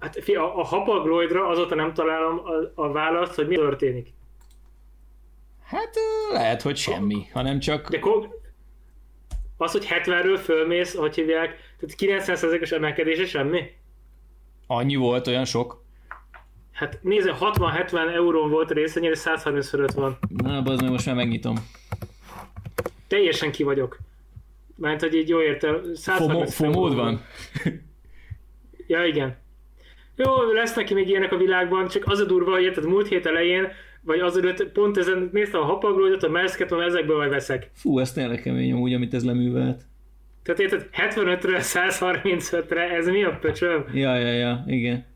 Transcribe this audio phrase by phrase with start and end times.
[0.00, 4.12] Hát a, a hapagloidra azóta nem találom a, a választ, hogy mi történik.
[5.64, 5.94] Hát
[6.32, 7.88] lehet, hogy semmi, hanem csak...
[7.88, 8.38] De ko-
[9.56, 13.62] az, hogy 70-ről fölmész, hogy hívják, tehát 90%-os emelkedése semmi?
[14.66, 15.84] Annyi volt, olyan sok?
[16.72, 20.18] Hát nézze, 60-70 eurón volt a részvényére, 130 fölött van.
[20.28, 21.54] Na, az meg most már megnyitom.
[23.06, 23.98] Teljesen ki vagyok.
[24.76, 25.94] Mert hogy így jó értem.
[26.46, 27.24] Fomód van?
[28.86, 29.38] ja, igen.
[30.24, 33.26] Jó, lesz neki még ilyenek a világban, csak az a durva, hogy érted, múlt hét
[33.26, 33.68] elején,
[34.00, 37.70] vagy azért pont ezen néztem a hapaglódot, a merszketon, ezekből majd veszek.
[37.74, 39.82] Fú, ez tényleg kemény amúgy, amit ez leművelt.
[40.42, 43.84] Tehát érted, 75-ről 135-re, ez mi a pöcsöm?
[43.92, 45.06] Ja, ja, ja, igen.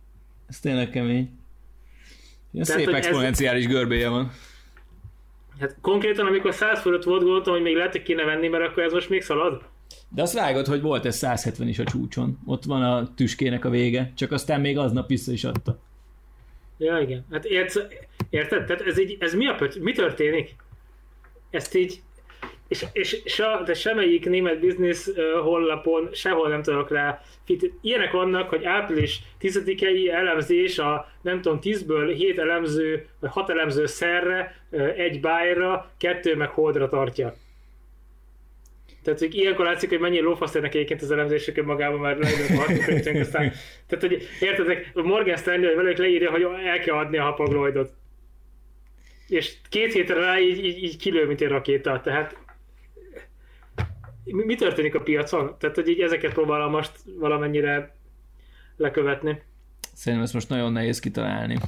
[0.49, 1.31] Ez tényleg kemény.
[2.53, 3.71] Ja, szép exponenciális ez...
[3.71, 4.31] görbéje van.
[5.61, 8.83] Hát konkrétan, amikor 100 fölött volt, gondoltam, hogy még lehet, hogy kéne venni, mert akkor
[8.83, 9.63] ez most még szalad.
[10.09, 12.39] De azt vágod, hogy volt ez 170 is a csúcson.
[12.47, 15.79] Ott van a tüskének a vége, csak aztán még aznap vissza is adta.
[16.79, 17.25] Ja, igen.
[17.31, 17.89] Hát érted?
[18.31, 18.65] érted?
[18.65, 19.57] Tehát ez, így, ez mi a?
[19.81, 20.57] Mi történik?
[21.51, 22.03] Ezt így
[22.69, 27.23] és, és se, de semmelyik német biznisz honlapon sehol nem tudok rá.
[27.81, 33.87] Ilyenek vannak, hogy április 10-i elemzés a nem tudom 10-ből 7 elemző, vagy 6 elemző
[33.87, 34.57] szerre,
[34.97, 37.35] egy bájra, kettő meg holdra tartja.
[39.05, 43.53] Tehát, hogy ilyenkor látszik, hogy mennyi lófasztérnek egyébként az elemzések magában már leírnak a aztán,
[43.87, 47.93] tehát, hogy értedek, Morgan Stanley, velük leírja, hogy el kell adni a hapagloidot.
[49.29, 52.01] És két hétre rá így, így, így kilő, mint egy rakéta.
[52.01, 52.37] Tehát
[54.25, 55.57] mi, mi történik a piacon?
[55.59, 57.97] Tehát, hogy így ezeket próbálom most valamennyire
[58.77, 59.43] lekövetni.
[59.95, 61.59] Szerintem ezt most nagyon nehéz kitalálni.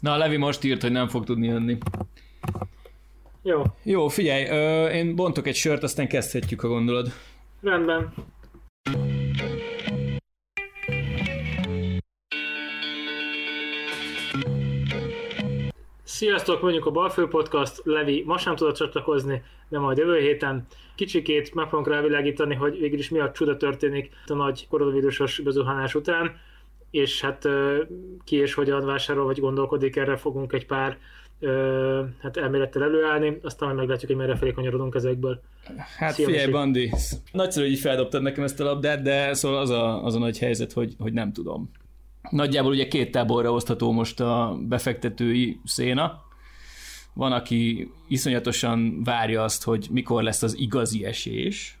[0.00, 1.78] Na, Levi most írt, hogy nem fog tudni jönni.
[3.48, 3.62] Jó.
[3.82, 7.08] Jó, figyelj, ö, én bontok egy sört, aztán kezdhetjük, a gondolod.
[7.62, 8.12] Rendben.
[16.02, 21.54] Sziasztok, mondjuk a Balfő Podcast, Levi ma sem tudott csatlakozni, de majd jövő héten kicsikét
[21.54, 26.36] meg fogunk rávilágítani, hogy végül is mi a csuda történik a nagy koronavírusos bezuhanás után,
[26.90, 27.48] és hát
[28.24, 30.98] ki és hogyan vásárol, vagy gondolkodik, erre fogunk egy pár
[32.20, 35.40] hát elmélettel előállni, aztán meglátjuk, hogy merre felé kanyarodunk ezekből.
[35.98, 36.92] Hát Szia, figyelj, Bandi,
[37.32, 40.38] nagyszerű, hogy így feldobtad nekem ezt a labdát, de szóval az a, az a nagy
[40.38, 41.70] helyzet, hogy, hogy nem tudom.
[42.30, 46.26] Nagyjából ugye két táborra osztható most a befektetői széna.
[47.14, 51.78] Van, aki iszonyatosan várja azt, hogy mikor lesz az igazi esés,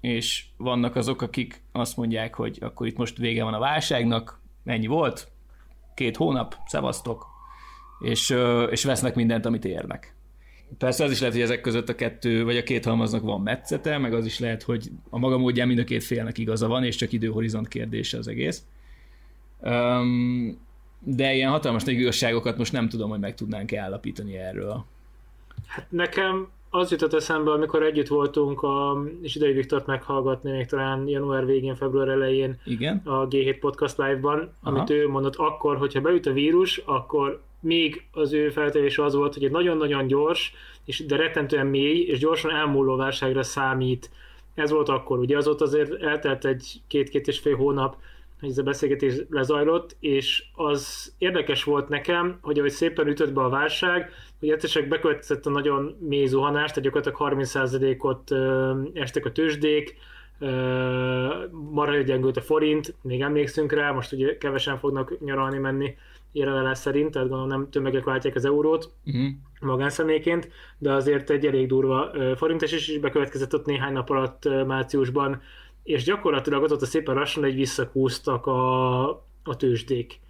[0.00, 4.86] és vannak azok, akik azt mondják, hogy akkor itt most vége van a válságnak, ennyi
[4.86, 5.28] volt,
[5.94, 7.29] két hónap, szevasztok,
[8.00, 8.34] és,
[8.70, 10.14] és vesznek mindent, amit érnek.
[10.78, 13.98] Persze az is lehet, hogy ezek között a kettő, vagy a két halmaznak van metszete,
[13.98, 16.96] meg az is lehet, hogy a maga módján mind a két félnek igaza van, és
[16.96, 18.62] csak időhorizont kérdése az egész.
[19.60, 20.58] Um,
[20.98, 24.84] de ilyen hatalmas nagy igazságokat most nem tudom, hogy meg tudnánk állapítani erről.
[25.66, 31.08] Hát nekem az jutott eszembe, amikor együtt voltunk, a, és idei Viktort meghallgatni még talán
[31.08, 33.02] január végén, február elején Igen?
[33.04, 34.76] a G7 Podcast Live-ban, Aha.
[34.76, 39.34] amit ő mondott akkor, hogyha beüt a vírus, akkor még az ő feltevés az volt,
[39.34, 40.54] hogy egy nagyon-nagyon gyors,
[40.84, 44.10] és de rettentően mély, és gyorsan elmúló válságra számít.
[44.54, 47.96] Ez volt akkor, ugye azóta azért eltelt egy két-két és fél hónap,
[48.40, 53.40] hogy ez a beszélgetés lezajlott, és az érdekes volt nekem, hogy ahogy szépen ütött be
[53.40, 58.32] a válság, hogy egyszerűen bekövetkezett a nagyon mély zuhanást, tehát gyakorlatilag 30%-ot
[58.96, 59.96] estek a tőzsdék,
[61.70, 65.96] marha gyengült a forint, még emlékszünk rá, most ugye kevesen fognak nyaralni menni
[66.32, 69.28] jelenlás szerint, tehát gondolom nem tömegek váltják az eurót uh-huh.
[69.60, 70.48] magánszemélyként,
[70.78, 75.40] de azért egy elég durva forintes is, is bekövetkezett ott néhány nap alatt márciusban,
[75.82, 79.08] és gyakorlatilag ott, ott a szépen lassan egy visszakúztak a,
[79.42, 80.20] a tőzsdék.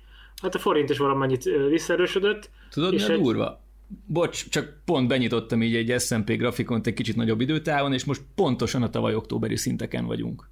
[0.43, 2.51] Hát a forint is valamennyit visszaerősödött.
[2.71, 3.23] Tudod, és mi a egy...
[3.23, 3.61] durva?
[4.07, 8.83] Bocs, csak pont benyitottam így egy S&P grafikont egy kicsit nagyobb időtávon, és most pontosan
[8.83, 10.49] a tavaly októberi szinteken vagyunk.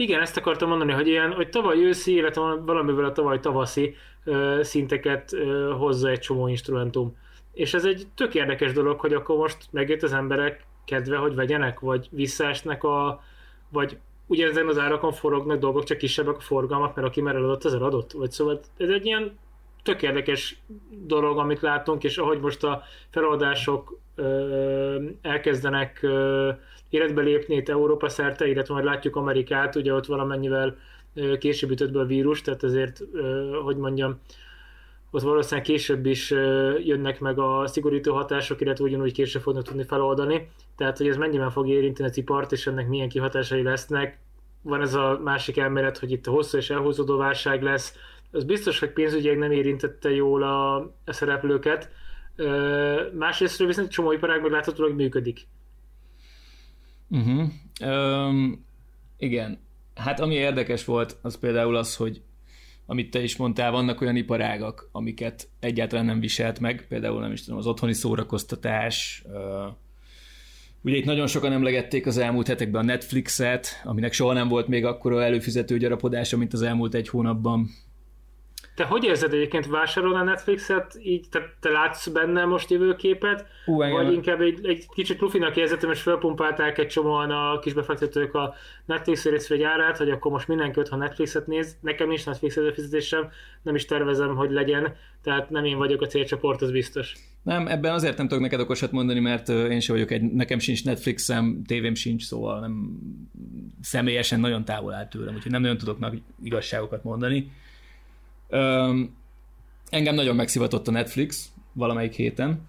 [0.00, 4.60] Igen, ezt akartam mondani, hogy ilyen, hogy tavaly őszi, illetve valamivel a tavaly tavaszi uh,
[4.62, 7.16] szinteket uh, hozza egy csomó instrumentum.
[7.52, 11.80] És ez egy tök érdekes dolog, hogy akkor most megjött az emberek kedve, hogy vegyenek,
[11.80, 13.22] vagy visszaesnek a,
[13.68, 17.64] vagy ugye ezen az árakon forognak dolgok, csak kisebbek a forgalmak, mert aki már eladott,
[17.64, 18.12] az eladott.
[18.12, 19.38] Vagy szóval ez egy ilyen
[19.82, 26.50] tök érdekes dolog, amit látunk, és ahogy most a feladások ö, elkezdenek ö,
[26.90, 30.76] életbe lépni itt Európa szerte, illetve majd látjuk Amerikát, ugye ott valamennyivel
[31.38, 34.20] később ütött be a vírus, tehát ezért, ö, hogy mondjam,
[35.10, 36.30] ott valószínűleg később is
[36.84, 40.48] jönnek meg a szigorító hatások, illetve ugyanúgy később fognak tudni feloldani.
[40.76, 44.18] Tehát, hogy ez mennyiben fog érinteni a ipart, és ennek milyen kihatásai lesznek,
[44.62, 47.96] van ez a másik elmélet, hogy itt a hosszú és elhúzódó válság lesz,
[48.30, 51.90] az biztos, hogy pénzügyileg nem érintette jól a, a szereplőket.
[53.12, 55.46] Másrésztről viszont csomó iparág meg láthatólag működik.
[57.10, 57.48] Uh-huh.
[57.80, 58.64] Um,
[59.16, 59.58] igen.
[59.94, 62.22] Hát ami érdekes volt, az például az, hogy
[62.86, 67.44] amit te is mondtál, vannak olyan iparágak, amiket egyáltalán nem viselt meg, például nem is
[67.44, 69.72] tudom, az otthoni szórakoztatás, uh,
[70.82, 74.84] Ugye itt nagyon sokan emlegették az elmúlt hetekben a Netflixet, aminek soha nem volt még
[74.84, 77.70] akkora előfizető gyarapodása, mint az elmúlt egy hónapban.
[78.78, 83.76] Te hogy érzed egyébként vásárol a Netflixet, így te, te látsz benne most jövőképet, Hú,
[83.76, 88.54] vagy inkább egy, egy kicsit lufinak érzetem, és felpumpálták egy csomóan a kisbefektetők a
[88.86, 91.76] Netflix részvény árát, hogy akkor most mindenki ha Netflixet néz.
[91.80, 93.28] Nekem nincs Netflix előfizetésem,
[93.62, 97.14] nem is tervezem, hogy legyen, tehát nem én vagyok a célcsoport, az biztos.
[97.42, 100.84] Nem, ebben azért nem tudok neked okosat mondani, mert én sem vagyok egy, nekem sincs
[100.84, 102.98] Netflixem, tévém sincs, szóval nem
[103.82, 107.50] személyesen nagyon távol áll tőlem, úgyhogy nem nagyon tudok nagy igazságokat mondani.
[108.48, 109.16] Öm,
[109.90, 112.68] engem nagyon megszivatott a Netflix valamelyik héten,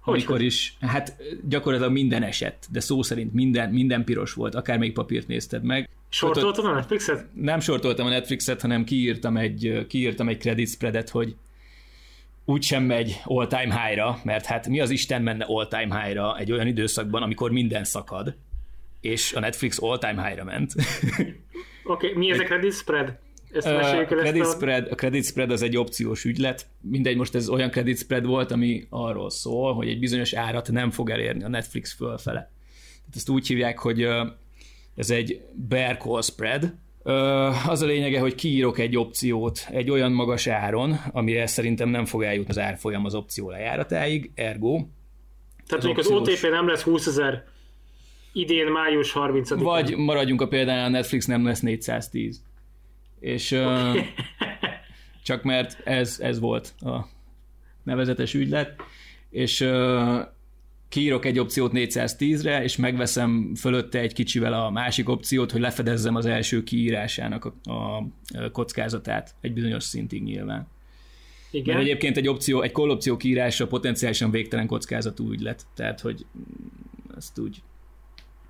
[0.00, 0.44] hogy amikor hogy?
[0.44, 1.16] is, hát
[1.48, 5.88] gyakorlatilag minden esett, de szó szerint minden, minden piros volt, akár még papírt nézted meg.
[6.08, 7.26] Sortoltam a Netflixet?
[7.34, 11.36] Nem sortoltam a Netflixet, hanem kiírtam egy, kiírtam egy credit spreadet, hogy
[12.44, 17.22] úgysem megy all-time high-ra, mert hát mi az Isten menne all-time high-ra egy olyan időszakban,
[17.22, 18.34] amikor minden szakad,
[19.00, 20.72] és a Netflix all-time high-ra ment.
[21.84, 23.18] Oké, okay, mi ez a credit spread?
[23.52, 26.66] Ezt a credit, spread, a credit spread az egy opciós ügylet.
[26.80, 30.90] Mindegy, most ez olyan credit spread volt, ami arról szól, hogy egy bizonyos árat nem
[30.90, 32.40] fog elérni a Netflix fölfele.
[32.96, 34.08] Tehát ezt úgy hívják, hogy
[34.96, 36.74] ez egy bear call spread,
[37.68, 42.22] az a lényege, hogy kiírok egy opciót egy olyan magas áron, amire szerintem nem fog
[42.22, 44.84] eljutni az árfolyam az opció lejáratáig, ergo.
[45.66, 47.44] Tehát mondjuk az OTP nem lesz 20 ezer
[48.32, 49.58] idén május 30 -án.
[49.58, 52.42] Vagy maradjunk a példánál, a Netflix nem lesz 410.
[53.22, 54.12] És okay.
[55.22, 57.08] csak mert ez, ez volt a
[57.82, 58.82] nevezetes ügylet,
[59.30, 59.68] és
[60.88, 66.26] kiírok egy opciót 410-re, és megveszem fölötte egy kicsivel a másik opciót, hogy lefedezzem az
[66.26, 68.04] első kiírásának a, a
[68.52, 70.68] kockázatát egy bizonyos szintig nyilván.
[71.50, 71.74] Igen.
[71.74, 76.26] Mert egyébként egy opció, egy call opció kiírása potenciálisan végtelen kockázatú ügylet, tehát hogy
[77.16, 77.62] ezt úgy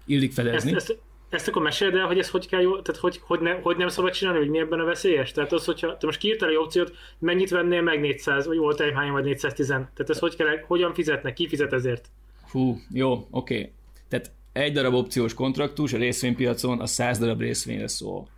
[0.07, 0.75] illik fedezni.
[0.75, 1.01] Ezt, ezt,
[1.33, 3.89] ezt akkor meséld el, hogy ez hogy kell jó, tehát hogy, hogy, ne, hogy nem
[3.89, 5.33] szabad csinálni, hogy mi ebben a veszélyes?
[5.33, 8.93] Tehát az, hogyha te most kiírtál egy opciót, mennyit vennél meg 400, vagy volt egy
[8.95, 9.67] hány, vagy 410?
[9.67, 12.09] Tehát ez hogy kell, hogyan fizetnek, ki fizet ezért?
[12.51, 13.27] Hú, jó, oké.
[13.31, 13.73] Okay.
[14.09, 18.29] Tehát egy darab opciós kontraktus a részvénypiacon a 100 darab részvényre szól.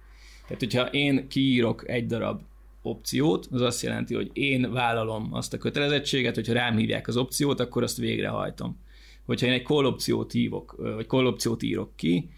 [0.46, 2.40] Tehát, hogyha én kiírok egy darab
[2.82, 7.60] opciót, az azt jelenti, hogy én vállalom azt a kötelezettséget, hogyha rám hívják az opciót,
[7.60, 8.82] akkor azt végrehajtom.
[9.26, 12.28] Hogyha én egy call opciót hívok, vagy call opciót írok ki,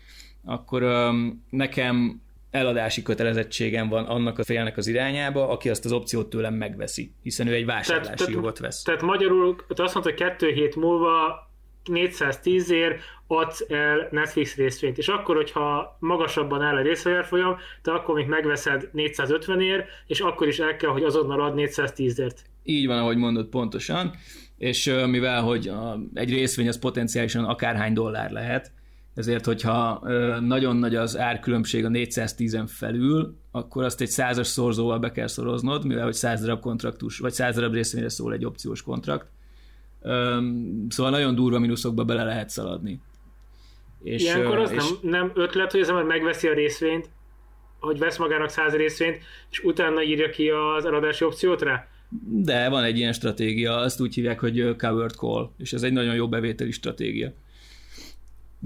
[0.47, 2.21] akkor um, nekem
[2.51, 7.47] eladási kötelezettségem van annak a félnek az irányába, aki azt az opciót tőlem megveszi, hiszen
[7.47, 8.83] ő egy vásárlási tehát, jogot vesz.
[8.83, 11.45] Tehát magyarul te azt mondta, hogy kettő hét múlva
[11.85, 18.15] 410 ér adsz el Netflix részvényt, és akkor, hogyha magasabban áll a részvényárfolyam, te akkor
[18.15, 22.43] még megveszed 450 ér, és akkor is el kell, hogy azonnal ad 410 ért.
[22.63, 24.15] Így van, ahogy mondod pontosan,
[24.59, 28.73] és mivel, hogy a, egy részvény az potenciálisan akárhány dollár lehet,
[29.17, 30.03] ezért, hogyha
[30.41, 35.87] nagyon nagy az árkülönbség a 410-en felül, akkor azt egy százas szorzóval be kell szoroznod,
[35.87, 39.27] mivel hogy 100 darab kontraktus, vagy 100 darab részvényre szól egy opciós kontrakt,
[40.89, 43.01] Szóval nagyon durva mínuszokba bele lehet szaladni.
[44.03, 44.77] És, Ilyenkor az és...
[44.77, 47.09] nem, nem ötlet, hogy az ember megveszi a részvényt,
[47.81, 51.89] hogy vesz magának száz részvényt, és utána írja ki az eladási opciót rá?
[52.29, 56.15] De van egy ilyen stratégia, azt úgy hívják, hogy covered call, és ez egy nagyon
[56.15, 57.33] jó bevételi stratégia.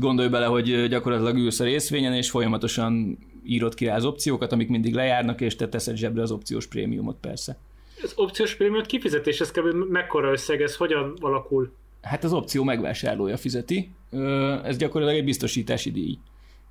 [0.01, 4.69] Gondolj bele, hogy gyakorlatilag ülsz a részvényen, és folyamatosan írod ki rá az opciókat, amik
[4.69, 7.59] mindig lejárnak, és te teszed zsebre az opciós prémiumot persze
[8.03, 9.75] az opciós prémiumot kifizetés, ez kb.
[9.91, 11.73] mekkora összeg, ez hogyan alakul?
[12.03, 13.91] Hát az opció megvásárlója fizeti,
[14.65, 16.19] ez gyakorlatilag egy biztosítási díj.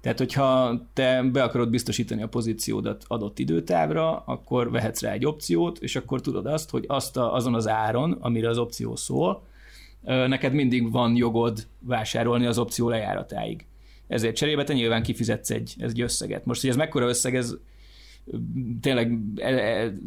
[0.01, 5.77] Tehát, hogyha te be akarod biztosítani a pozíciódat adott időtávra, akkor vehetsz rá egy opciót,
[5.77, 9.43] és akkor tudod azt, hogy azt a, azon az áron, amire az opció szól,
[10.01, 13.65] neked mindig van jogod vásárolni az opció lejáratáig.
[14.07, 16.45] Ezért cserébe te nyilván kifizetsz egy, egy összeget.
[16.45, 17.55] Most, hogy ez mekkora összeg, ez
[18.81, 19.17] tényleg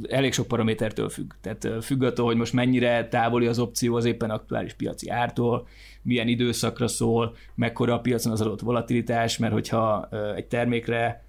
[0.09, 1.33] elég sok paramétertől függ.
[1.41, 5.67] Tehát függ attól, hogy most mennyire távoli az opció az éppen aktuális piaci ártól,
[6.03, 11.25] milyen időszakra szól, mekkora a piacon az adott volatilitás, mert hogyha egy termékre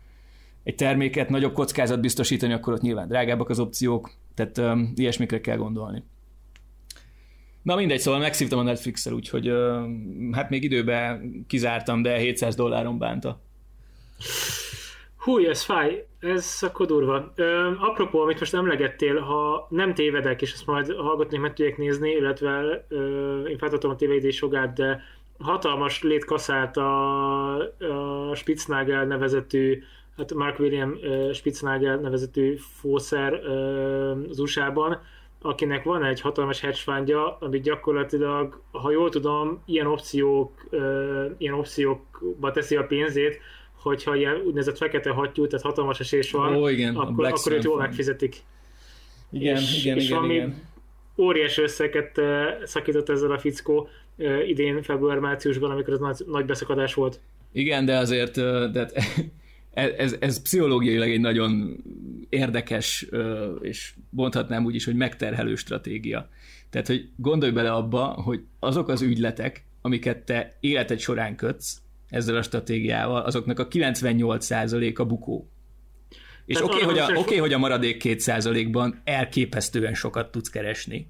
[0.63, 6.03] egy terméket nagyobb kockázat biztosítani, akkor ott nyilván drágábbak az opciók, tehát ilyesmikre kell gondolni.
[7.63, 9.51] Na mindegy, szóval megszívtam a Netflix-el, úgyhogy
[10.31, 13.39] hát még időben kizártam, de 700 dolláron bánta.
[15.17, 17.31] Hú, ez fáj, ez akkor durva.
[17.35, 22.11] Ö, apropó, amit most emlegettél, ha nem tévedek, és ezt majd hallgatni meg tudják nézni,
[22.11, 25.01] illetve ö, én feltartom a tévedés jogát, de
[25.39, 27.55] hatalmas létkaszált a,
[28.29, 29.83] a Spitznagel nevezetű,
[30.17, 30.97] hát Mark William
[31.33, 35.01] Spitznagel nevezetű fószer uh, az USA-ban,
[35.45, 40.51] akinek van egy hatalmas hedge fundja, amit gyakorlatilag, ha jól tudom, ilyen opciók,
[41.37, 43.39] ilyen opciókba teszi a pénzét,
[43.81, 47.77] hogyha ilyen úgynevezett fekete hattyú, tehát hatalmas esés van, Ó, igen, akkor, akkor őt jól
[47.77, 48.35] megfizetik.
[49.31, 50.61] Igen, és, igen, és igen, valami igen.
[51.17, 52.21] óriási összeget
[52.63, 53.87] szakított ezzel a fickó
[54.47, 57.19] idén február-márciusban, amikor ez nagy, nagy beszakadás volt.
[57.51, 58.35] Igen, de azért
[58.71, 58.89] de
[59.73, 61.83] ez, ez, pszichológiailag egy nagyon
[62.29, 63.07] érdekes,
[63.61, 66.29] és mondhatnám úgy is, hogy megterhelő stratégia.
[66.69, 72.35] Tehát, hogy gondolj bele abba, hogy azok az ügyletek, amiket te életed során kötsz ezzel
[72.35, 75.49] a stratégiával, azoknak a 98%-a bukó.
[76.45, 81.07] És oké, okay, hogy, a, okay, hogy a maradék 2%-ban elképesztően sokat tudsz keresni,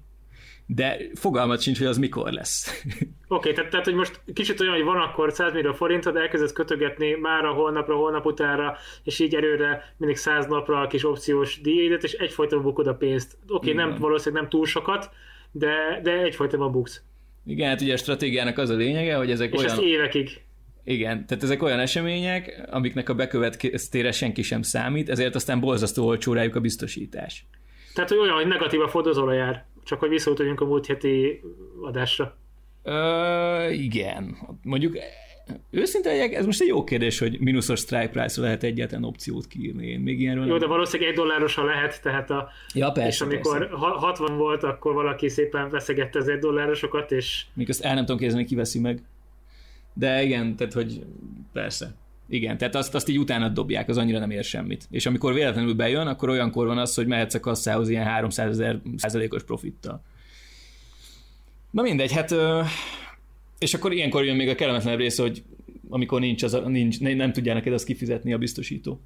[0.66, 2.82] de fogalmat sincs, hogy az mikor lesz.
[2.84, 6.52] Oké, okay, tehát, tehát, hogy most kicsit olyan, hogy van akkor 100 millió forintod, elkezdesz
[6.52, 12.02] kötögetni mára, holnapra, holnap utánra, és így előre mindig 100 napra a kis opciós díjédet,
[12.02, 13.36] és egyfajtában bukod a pénzt.
[13.48, 15.10] Oké, okay, nem valószínűleg nem túl sokat,
[15.52, 17.02] de, de egyfajtában buksz.
[17.46, 19.70] Igen, hát ugye a stratégiának az a lényege, hogy ezek És olyan...
[19.70, 20.42] ezt évekig.
[20.84, 26.32] Igen, tehát ezek olyan események, amiknek a bekövetkeztére senki sem számít, ezért aztán borzasztó olcsó
[26.32, 27.46] rájuk a biztosítás.
[27.94, 31.40] Tehát, hogy olyan, hogy negatív a fordozólajár, csak hogy visszautaljunk a múlt heti
[31.82, 32.36] adásra.
[32.82, 34.96] Ö, igen, mondjuk
[35.70, 39.86] őszinte legyek, ez most egy jó kérdés, hogy mínuszos strike price lehet egyetlen opciót kiírni.
[39.86, 40.60] Én még ilyenről Jó, nem...
[40.60, 43.74] de valószínűleg egy dollárosan lehet, tehát a, Ja, persze, és amikor persze.
[43.76, 48.04] ha- 60 volt, akkor valaki szépen veszegette az egy dollárosokat, és Még azt el nem
[48.04, 49.02] tudom képzelni, ki veszi meg.
[49.92, 51.04] De igen, tehát hogy
[51.52, 51.94] persze.
[52.28, 54.86] Igen, tehát azt, azt így utána dobják, az annyira nem ér semmit.
[54.90, 58.80] És amikor véletlenül bejön, akkor olyankor van az, hogy mehetsz a kasszához ilyen 300 ezer
[58.96, 60.02] százalékos profittal.
[61.70, 62.34] Na mindegy, hát
[63.58, 65.42] és akkor ilyenkor jön még a kellemetlenebb része, hogy
[65.88, 69.00] amikor nincs, az, a- nincs nem, nem tudják neked azt kifizetni a biztosító.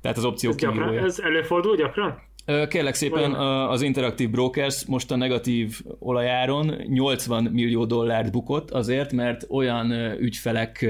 [0.00, 2.22] Tehát az opció ez, gyakran, ez előfordul gyakran?
[2.68, 3.34] Kérlek szépen,
[3.68, 10.86] az Interactive Brokers most a negatív olajáron 80 millió dollárt bukott azért, mert olyan ügyfelek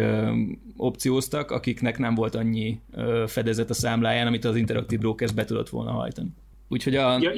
[0.77, 2.81] opcióztak, akiknek nem volt annyi
[3.27, 6.29] fedezet a számláján, amit az Interactive Brokers be tudott volna hajtani.
[6.69, 7.19] Úgyhogy a...
[7.21, 7.33] Ja,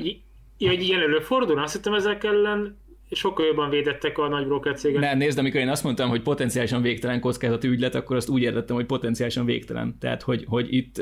[0.58, 1.58] ja, hogy ilyen előfordul?
[1.58, 2.76] Azt hittem ezek ellen
[3.10, 5.00] sokkal jobban védettek a nagy broker cégek.
[5.00, 8.76] Nem, nézd, amikor én azt mondtam, hogy potenciálisan végtelen kockázati ügylet, akkor azt úgy értettem,
[8.76, 9.96] hogy potenciálisan végtelen.
[10.00, 10.98] Tehát, hogy, hogy itt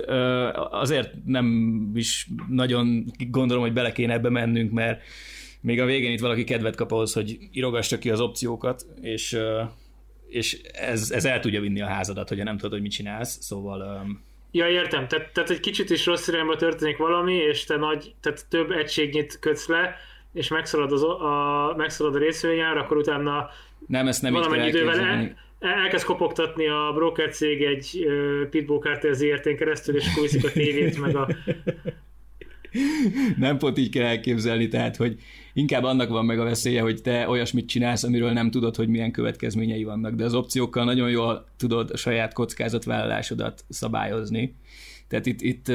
[0.71, 1.47] azért nem
[1.95, 5.03] is nagyon gondolom, hogy bele kéne ebbe mennünk, mert
[5.61, 9.39] még a végén itt valaki kedvet kap ahhoz, hogy irogassa ki az opciókat, és,
[10.29, 13.39] és ez, ez el tudja vinni a házadat, hogyha nem tudod, hogy mit csinálsz.
[13.41, 14.07] Szóval
[14.51, 15.09] Ja, értem.
[15.09, 19.39] Tehát, tehát egy kicsit is rossz irányba történik valami, és te nagy, tehát több egységnyit
[19.39, 19.97] kötsz le,
[20.37, 23.49] és megszalad, az, a, megszalad a részvényár, akkor utána
[23.87, 28.07] nem, ezt nem valamennyi idővel el, elkezd kopogtatni a broker cég egy
[28.51, 31.29] Pitbull Carter ZRT-n keresztül, és viszik a tévét, meg a...
[33.37, 35.17] nem pont így kell elképzelni, tehát, hogy
[35.57, 39.11] inkább annak van meg a veszélye, hogy te olyasmit csinálsz, amiről nem tudod, hogy milyen
[39.11, 44.55] következményei vannak, de az opciókkal nagyon jól tudod a saját kockázatvállalásodat szabályozni.
[45.09, 45.73] Tehát itt, itt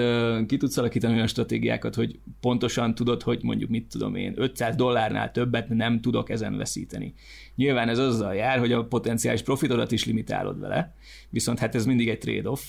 [0.48, 5.32] ki tudsz alakítani olyan stratégiákat, hogy pontosan tudod, hogy mondjuk mit tudom én, 500 dollárnál
[5.32, 7.14] többet nem tudok ezen veszíteni.
[7.56, 10.96] Nyilván ez azzal jár, hogy a potenciális profitodat is limitálod vele,
[11.30, 12.62] viszont hát ez mindig egy trade-off,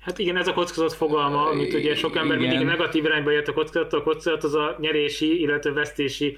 [0.00, 2.48] Hát igen, ez a kockázat fogalma, amit ugye sok ember Igen.
[2.48, 6.36] mindig negatív irányba jött a kockázat, a kockázat az a nyerési, illetve vesztési,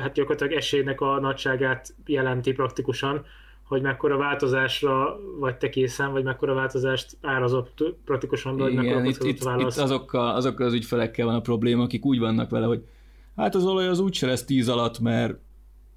[0.00, 3.24] hát gyakorlatilag esélynek a nagyságát jelenti praktikusan,
[3.62, 9.04] hogy mekkora változásra vagy te készen, vagy mekkora változást árazott praktikusan, be, hogy mekkora Igen,
[9.04, 9.78] itt, itt, itt válasz.
[9.78, 12.84] azokkal, azokkal az ügyfelekkel van a probléma, akik úgy vannak vele, hogy
[13.36, 15.38] hát az olaj az úgyse lesz 10 alatt, mert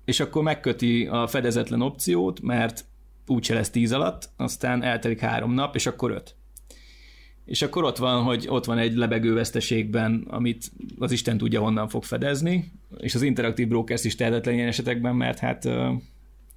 [0.06, 2.86] és akkor megköti a fedezetlen opciót, mert
[3.28, 6.36] úgyse lesz 10 alatt, aztán eltelik három nap, és akkor 5.
[7.52, 11.88] És akkor ott van, hogy ott van egy lebegő veszteségben, amit az Isten tudja honnan
[11.88, 15.70] fog fedezni, és az interaktív brokers is tehetetlen ilyen esetekben, mert hát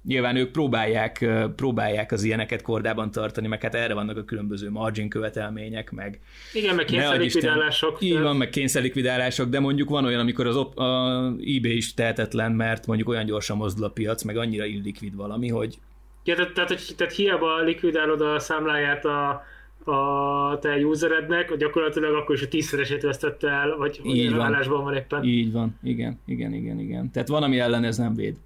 [0.03, 1.25] nyilván ők próbálják,
[1.55, 6.19] próbálják az ilyeneket kordában tartani, meg hát erre vannak a különböző margin követelmények, meg
[6.53, 7.97] Igen, meg kényszerlikvidálások.
[8.01, 12.51] Így van, meg kényszerlikvidálások, de mondjuk van olyan, amikor az op- a eBay is tehetetlen,
[12.51, 15.77] mert mondjuk olyan gyorsan mozdul a piac, meg annyira illikvid valami, hogy
[16.23, 19.43] Ja, tehát, tehát, tehát hiába likvidálod a számláját a,
[19.87, 24.41] a te userednek, gyakorlatilag akkor is a tízszeresét vesztette el, vagy Így van.
[24.41, 25.23] állásban van éppen.
[25.23, 27.11] így van, igen, igen, igen, igen.
[27.11, 28.37] Tehát van, ami ellen ez nem véd.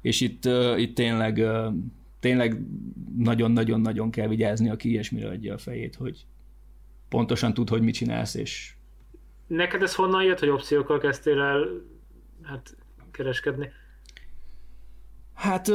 [0.00, 1.74] És itt, uh, itt tényleg uh,
[2.20, 2.60] tényleg
[3.18, 6.26] nagyon-nagyon-nagyon kell vigyázni, aki ilyesmire adja a fejét, hogy
[7.08, 8.72] pontosan tud, hogy mit csinálsz, és...
[9.46, 11.66] Neked ez honnan jött, hogy opciókkal kezdtél el
[12.42, 12.76] hát,
[13.10, 13.70] kereskedni?
[15.34, 15.68] Hát,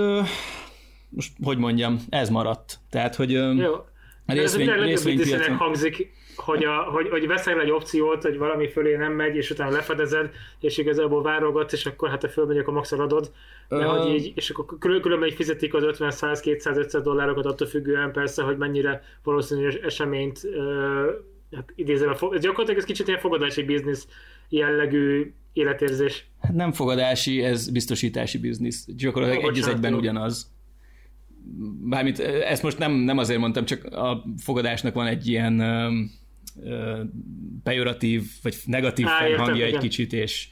[1.10, 2.79] most hogy mondjam, ez maradt.
[2.89, 3.86] Tehát, hogy Jó.
[4.25, 5.55] A részvény, ez részvénypiacon...
[5.55, 9.71] hangzik, hogy, a, hogy, hogy veszel egy opciót, hogy valami fölé nem megy, és utána
[9.71, 13.31] lefedezed, és igazából várogatsz, és akkor hát a fölmegy, akkor maxra adod,
[13.69, 17.01] de uh, hogy így, és akkor külön, különben így fizetik az 50, 100, 200, 500
[17.03, 21.05] dollárokat attól függően persze, hogy mennyire valószínű eseményt uh,
[21.55, 24.07] hát idézem, a, ez gyakorlatilag ez kicsit ilyen fogadási biznisz
[24.49, 26.27] jellegű életérzés.
[26.41, 28.85] Hát nem fogadási, ez biztosítási biznisz.
[28.87, 30.52] Gyakorlatilag egy az egyben ugyanaz.
[31.83, 35.62] Bármit, ezt most nem, nem azért mondtam, csak a fogadásnak van egy ilyen
[37.63, 40.47] pejoratív, vagy negatív Á, hangja egy kicsit, és,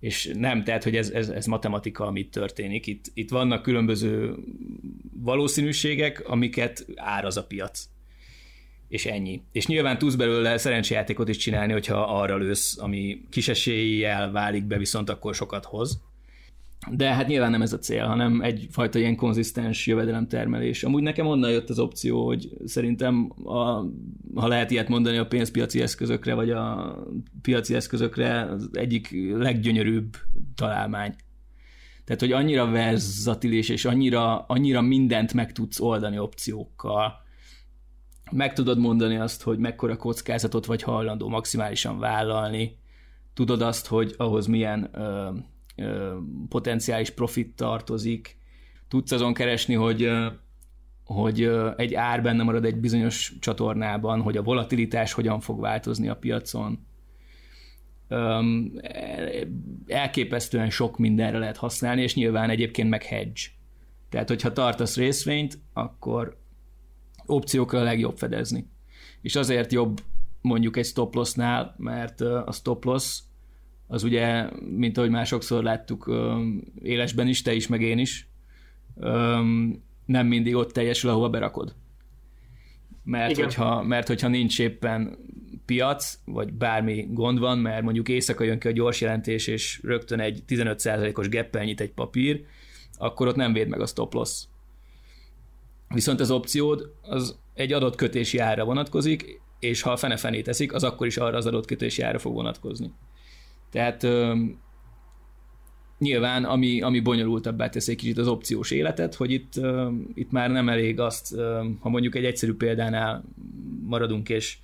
[0.00, 2.86] és nem, tehát, hogy ez, ez, ez matematika, amit történik.
[2.86, 4.34] Itt, itt vannak különböző
[5.12, 7.84] valószínűségek, amiket áraz a piac.
[8.88, 9.42] És ennyi.
[9.52, 14.78] És nyilván tudsz belőle szerencsejátékot is csinálni, hogyha arra lősz, ami kis eséllyel válik be,
[14.78, 16.02] viszont akkor sokat hoz.
[16.90, 20.84] De hát nyilván nem ez a cél, hanem egyfajta ilyen konzisztens jövedelemtermelés.
[20.84, 23.60] Amúgy nekem onnan jött az opció, hogy szerintem, a,
[24.34, 26.96] ha lehet ilyet mondani, a pénzpiaci eszközökre, vagy a
[27.42, 30.16] piaci eszközökre az egyik leggyönyörűbb
[30.54, 31.14] találmány.
[32.04, 37.12] Tehát, hogy annyira verzatilis, és annyira, annyira mindent meg tudsz oldani opciókkal.
[38.30, 42.78] Meg tudod mondani azt, hogy mekkora kockázatot vagy hajlandó maximálisan vállalni.
[43.34, 45.30] Tudod azt, hogy ahhoz milyen ö,
[46.48, 48.36] potenciális profit tartozik.
[48.88, 50.10] Tudsz azon keresni, hogy
[51.04, 56.16] hogy egy ár benne marad egy bizonyos csatornában, hogy a volatilitás hogyan fog változni a
[56.16, 56.86] piacon.
[59.86, 63.40] Elképesztően sok mindenre lehet használni, és nyilván egyébként meg hedge.
[64.08, 66.40] Tehát, hogyha tartasz részvényt, akkor
[67.26, 68.70] opciókra a legjobb fedezni.
[69.20, 70.00] És azért jobb
[70.40, 73.20] mondjuk egy stop lossnál, mert a stop loss
[73.92, 76.10] az ugye, mint ahogy már sokszor láttuk
[76.82, 78.28] élesben is, te is, meg én is,
[80.04, 81.74] nem mindig ott teljesül, ahova berakod.
[83.04, 85.18] Mert hogyha, mert hogyha nincs éppen
[85.66, 90.20] piac, vagy bármi gond van, mert mondjuk éjszaka jön ki a gyors jelentés, és rögtön
[90.20, 92.44] egy 15%-os geppel nyit egy papír,
[92.92, 94.44] akkor ott nem véd meg a stop loss.
[95.88, 100.84] Viszont az opciód az egy adott kötési ára vonatkozik, és ha a fene-fené teszik, az
[100.84, 102.92] akkor is arra az adott kötési ára fog vonatkozni.
[103.72, 104.06] Tehát
[105.98, 109.52] nyilván, ami, ami bonyolultabbá teszi egy kicsit az opciós életet, hogy itt,
[110.14, 111.34] itt már nem elég azt,
[111.80, 113.24] ha mondjuk egy egyszerű példánál
[113.82, 114.58] maradunk, és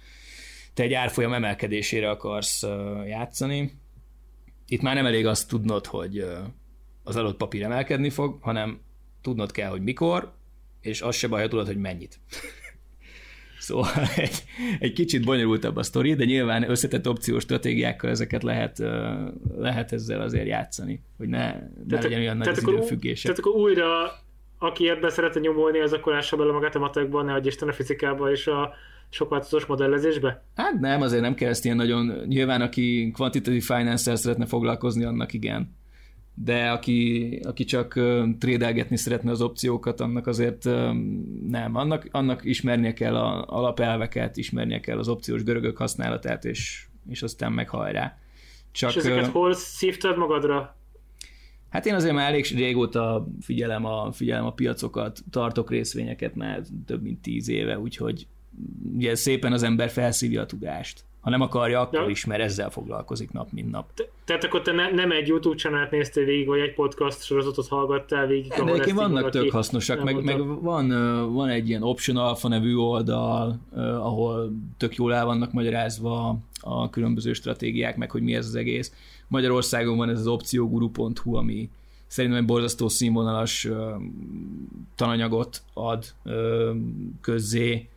[0.74, 2.62] te egy árfolyam emelkedésére akarsz
[3.06, 3.78] játszani,
[4.66, 6.24] itt már nem elég azt tudnod, hogy
[7.02, 8.80] az adott papír emelkedni fog, hanem
[9.22, 10.32] tudnod kell, hogy mikor,
[10.80, 12.20] és az se baj, ha tudod, hogy mennyit.
[13.58, 14.44] Szóval egy,
[14.78, 18.78] egy kicsit bonyolultabb a sztori, de nyilván összetett opciós stratégiákkal ezeket lehet,
[19.58, 23.22] lehet ezzel azért játszani, hogy ne, ne tehát, legyen olyan nagy az időfüggése.
[23.22, 24.12] Tehát akkor újra,
[24.58, 28.30] aki ebben szeretne nyomolni, az akkor ássa bele magát a matekban, ne Isten a fizikába
[28.30, 28.74] és a
[29.10, 30.42] sok változós modellezésbe?
[30.54, 35.32] Hát nem, azért nem kell ezt ilyen nagyon, nyilván aki quantitative finance szeretne foglalkozni, annak
[35.32, 35.76] igen
[36.44, 38.00] de aki, aki csak
[38.38, 40.64] trédelgetni szeretne az opciókat, annak azért
[41.48, 41.74] nem.
[41.74, 47.52] Annak, annak ismernie kell a alapelveket, ismernie kell az opciós görögök használatát, és, és aztán
[47.52, 48.18] meg hajrá.
[48.70, 50.76] Csak, és ezeket hol szívtad magadra?
[51.68, 57.02] Hát én azért már elég régóta figyelem a, figyelem a piacokat, tartok részvényeket már több
[57.02, 58.26] mint tíz éve, úgyhogy
[58.94, 61.04] ugye szépen az ember felszívja a tudást.
[61.20, 62.08] Ha nem akarja, akkor ja.
[62.08, 63.94] is, mert ezzel foglalkozik nap, mint nap.
[63.94, 67.68] Te, tehát akkor te ne, nem egy YouTube csanált néztél végig, vagy egy podcast sorozatot
[67.68, 68.48] hallgattál végig?
[68.48, 70.88] De egyébként vannak tök hasznosak, meg, meg van,
[71.32, 77.32] van egy ilyen Option Alpha nevű oldal, ahol tök jól el vannak magyarázva a különböző
[77.32, 78.92] stratégiák, meg hogy mi ez az egész.
[79.28, 81.70] Magyarországon van ez az opcióguru.hu, ami
[82.06, 83.68] szerintem egy borzasztó színvonalas
[84.94, 86.04] tananyagot ad
[87.20, 87.88] közzé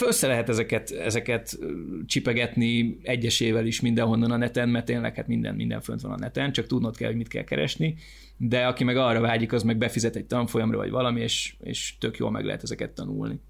[0.00, 1.58] össze lehet ezeket, ezeket
[2.06, 6.52] csipegetni egyesével is mindenhonnan a neten, mert tényleg hát minden, minden fönt van a neten,
[6.52, 7.96] csak tudnod kell, hogy mit kell keresni,
[8.36, 12.16] de aki meg arra vágyik, az meg befizet egy tanfolyamra vagy valami, és, és tök
[12.16, 13.40] jól meg lehet ezeket tanulni.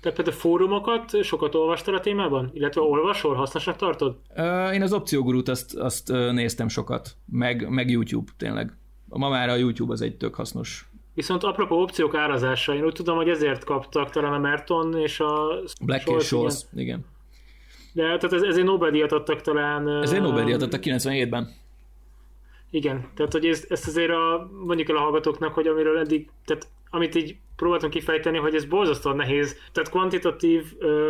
[0.00, 2.50] Te például fórumokat sokat olvastál a témában?
[2.54, 3.34] Illetve olvasol?
[3.34, 4.16] Hasznosak tartod?
[4.72, 8.76] Én az opciógurút azt, azt néztem sokat, meg, meg YouTube tényleg.
[9.08, 13.16] Ma már a YouTube az egy tök hasznos Viszont apropó opciók árazása, én úgy tudom,
[13.16, 16.84] hogy ezért kaptak talán a Merton és a Black és Scholes, igen.
[16.84, 17.04] igen.
[17.92, 19.88] De tehát ez, ezért Nobel-díjat adtak talán.
[19.88, 21.52] Ezért Nobel-díjat adtak 97-ben.
[22.70, 26.68] Igen, tehát hogy ezt, ezt azért a, mondjuk el a hallgatóknak, hogy amiről eddig, tehát
[26.90, 29.56] amit így próbáltam kifejteni, hogy ez borzasztóan nehéz.
[29.72, 31.04] Tehát kvantitatív ö,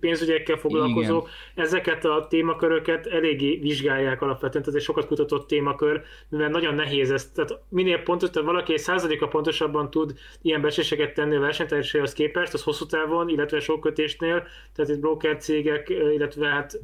[0.00, 1.66] pénzügyekkel foglalkozók Igen.
[1.66, 7.30] ezeket a témaköröket eléggé vizsgálják alapvetően, tehát egy sokat kutatott témakör, mivel nagyon nehéz ez.
[7.30, 12.54] Tehát minél pontos, tehát valaki egy százaléka pontosabban tud ilyen becsléseket tenni a versenytársasághoz képest,
[12.54, 16.80] az hosszú távon, illetve sok kötésnél, tehát itt broker cégek, illetve hát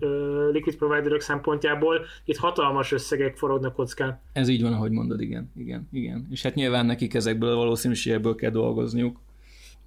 [0.52, 4.20] liquid providerok szempontjából itt hatalmas összegek forognak kockán.
[4.32, 6.26] Ez így van, ahogy mondod, igen, igen, igen.
[6.30, 9.20] És hát nyilván nekik ezekből a valószínűségből kell dolgozniuk.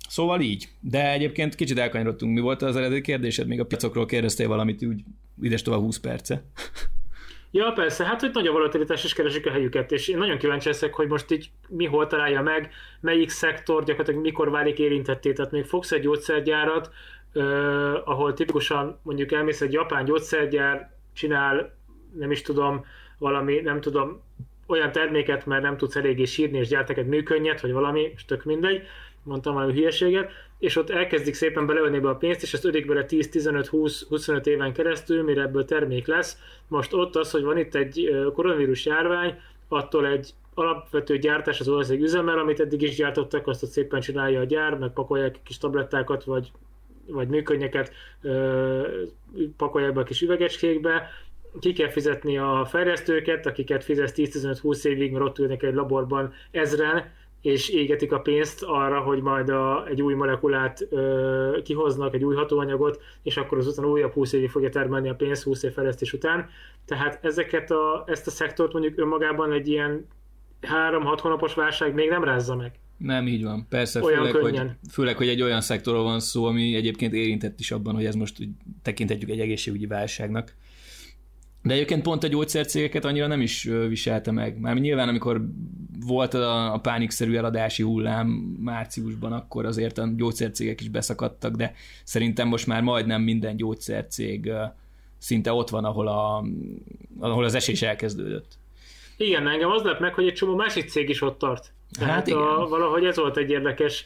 [0.09, 0.69] Szóval így.
[0.79, 2.33] De egyébként kicsit elkanyarodtunk.
[2.33, 3.47] Mi volt az eredeti kérdésed?
[3.47, 5.03] Még a piacokról kérdeztél valamit úgy
[5.41, 6.43] ides tovább 20 perce.
[7.51, 10.67] Ja, persze, hát hogy nagy a volatilitás, és keresik a helyüket, és én nagyon kíváncsi
[10.67, 15.33] leszek, hogy most így mi hol találja meg, melyik szektor gyakorlatilag mikor válik érintetté.
[15.33, 16.89] Tehát még fogsz egy gyógyszergyárat,
[17.33, 21.77] eh, ahol tipikusan mondjuk elmész egy japán gyógyszergyár, csinál,
[22.13, 22.85] nem is tudom,
[23.17, 24.21] valami, nem tudom,
[24.67, 28.43] olyan terméket, mert nem tudsz eléggé sírni, és gyártak egy műkönnyet, vagy valami, és tök
[28.43, 28.81] mindegy,
[29.23, 33.05] mondtam valami hülyeséget, és ott elkezdik szépen beleölni be a pénzt, és ezt ölik bele
[33.07, 36.37] 10-15-20-25 éven keresztül, mire ebből termék lesz.
[36.67, 42.01] Most ott az, hogy van itt egy koronavírus járvány, attól egy alapvető gyártás az ország
[42.01, 46.23] üzemel, amit eddig is gyártottak, azt ott szépen csinálja a gyár, meg pakolják kis tablettákat,
[46.23, 46.51] vagy,
[47.07, 47.91] vagy műkönnyeket,
[49.57, 51.09] pakolják be a kis üvegecskékbe,
[51.59, 57.13] ki kell fizetni a fejlesztőket, akiket fizet 10-15-20 évig, mert ott ülnek egy laborban ezren,
[57.41, 62.35] és égetik a pénzt arra, hogy majd a, egy új molekulát ö, kihoznak, egy új
[62.35, 66.49] hatóanyagot, és akkor azután újabb 20 évig fogja termelni a pénzt 20 év fejlesztés után.
[66.85, 70.07] Tehát ezeket a, ezt a szektort mondjuk önmagában egy ilyen
[70.61, 72.71] 3-6 hónapos válság még nem rázza meg.
[72.97, 76.75] Nem így van, persze, olyan főleg hogy, főleg, hogy egy olyan szektorról van szó, ami
[76.75, 78.37] egyébként érintett is abban, hogy ez most
[78.81, 80.53] tekinthetjük egy egészségügyi válságnak.
[81.65, 84.59] De egyébként pont a gyógyszercégeket annyira nem is viselte meg.
[84.59, 85.41] Már nyilván, amikor
[86.05, 88.27] volt a, a pánikszerű eladási hullám
[88.59, 91.73] márciusban, akkor azért a gyógyszercégek is beszakadtak, de
[92.03, 94.51] szerintem most már majdnem minden gyógyszercég
[95.17, 96.43] szinte ott van, ahol, a,
[97.19, 98.57] ahol az esés elkezdődött.
[99.17, 101.71] Igen, engem az lep meg, hogy egy csomó másik cég is ott tart.
[101.99, 102.39] Tehát hát igen.
[102.39, 104.05] A, valahogy ez volt egy érdekes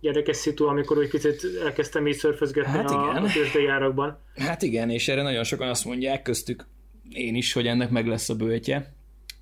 [0.00, 3.24] érdekes szitu, amikor úgy picit elkezdtem így szörfözgetni hát igen.
[3.24, 4.18] a tőzsdejárakban.
[4.36, 6.66] Hát igen, és erre nagyon sokan azt mondják, köztük
[7.10, 8.92] én is, hogy ennek meg lesz a bőtje.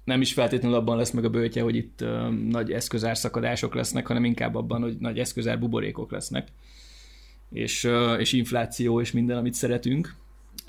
[0.04, 4.24] Nem is feltétlenül abban lesz meg a bőtje, hogy itt uh, nagy eszközárszakadások lesznek, hanem
[4.24, 6.48] inkább abban, hogy nagy eszközár buborékok lesznek.
[7.52, 10.14] És, uh, és infláció és minden, amit szeretünk.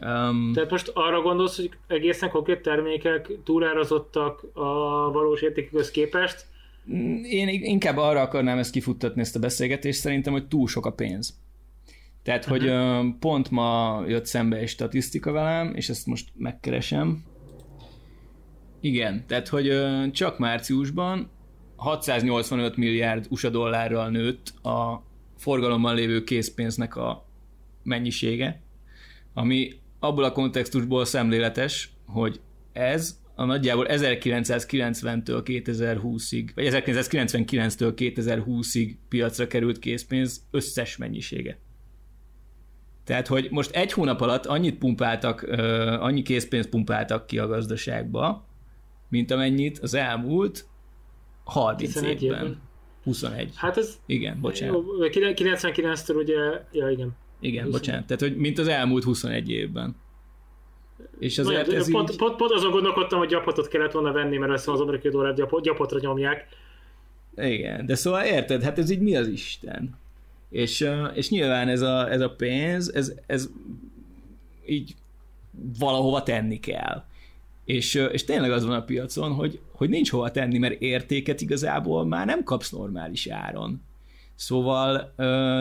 [0.01, 6.45] Um, Tehát most arra gondolsz, hogy egészen konkrét termékek túlárazottak a valós értékükhöz képest,
[7.23, 11.39] én inkább arra akarnám ezt kifuttatni, ezt a beszélgetést, szerintem, hogy túl sok a pénz.
[12.23, 12.59] Tehát, uh-huh.
[12.59, 13.17] hogy mhm.
[13.19, 17.23] pont ma jött szembe egy statisztika velem, és ezt most megkeresem.
[18.81, 19.71] Igen, tehát, hogy
[20.11, 21.29] csak márciusban
[21.75, 25.03] 685 milliárd USA dollárral nőtt a
[25.37, 27.25] forgalomban lévő készpénznek a
[27.83, 28.61] mennyisége,
[29.33, 32.39] ami abból a kontextusból szemléletes, hogy
[32.73, 41.59] ez a nagyjából 1990-től 2020-ig, vagy 1999-től 2020-ig piacra került készpénz összes mennyisége.
[43.03, 45.41] Tehát, hogy most egy hónap alatt annyit pumpáltak,
[45.99, 48.47] annyi készpénzt pumpáltak ki a gazdaságba,
[49.09, 50.67] mint amennyit az elmúlt
[51.43, 52.17] 30 évben.
[52.19, 52.61] évben.
[53.03, 53.51] 21.
[53.55, 53.99] Hát ez...
[54.05, 54.83] Igen, bocsánat.
[54.99, 56.35] 99-től ugye,
[56.71, 57.15] ja igen.
[57.39, 57.71] Igen, 21.
[57.71, 58.05] bocsánat.
[58.05, 59.95] Tehát, hogy mint az elmúlt 21 évben.
[61.19, 62.17] És azért Nagyon, ez pont, így...
[62.17, 65.63] pont, pont, azon gondolkodtam, hogy gyapotot kellett volna venni, mert ezt az amerikai dollár gyapot,
[65.63, 66.47] gyapotra nyomják.
[67.37, 69.97] Igen, de szóval érted, hát ez így mi az Isten?
[70.49, 73.49] És, és nyilván ez a, ez a pénz, ez, ez
[74.65, 74.95] így
[75.79, 77.03] valahova tenni kell.
[77.65, 82.05] És, és tényleg az van a piacon, hogy, hogy nincs hova tenni, mert értéket igazából
[82.05, 83.81] már nem kapsz normális áron.
[84.35, 85.13] Szóval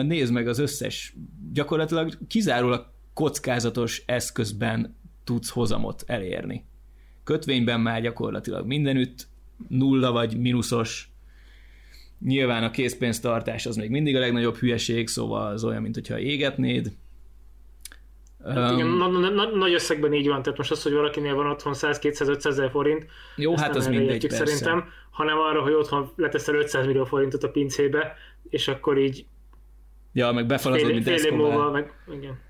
[0.03, 1.13] nézd meg az összes,
[1.53, 4.95] gyakorlatilag kizárólag kockázatos eszközben
[5.29, 6.65] tudsz hozamot elérni.
[7.23, 9.27] Kötvényben már gyakorlatilag mindenütt
[9.67, 11.11] nulla vagy mínuszos.
[12.19, 16.91] Nyilván a készpénztartás az még mindig a legnagyobb hülyeség, szóval az olyan, mint hogyha égetnéd.
[18.43, 21.49] Hát igen, na, na, na, nagy összegben így van, tehát most az, hogy valakinél van
[21.49, 24.45] otthon 100-200-500 ezer forint, jó, hát az mindegy, persze.
[24.45, 28.15] szerintem, hanem arra, hogy otthon leteszel 500 millió forintot a pincébe,
[28.49, 29.25] és akkor így
[30.13, 32.47] Ja, meg befalazod, mint fél év múlva, meg, igen.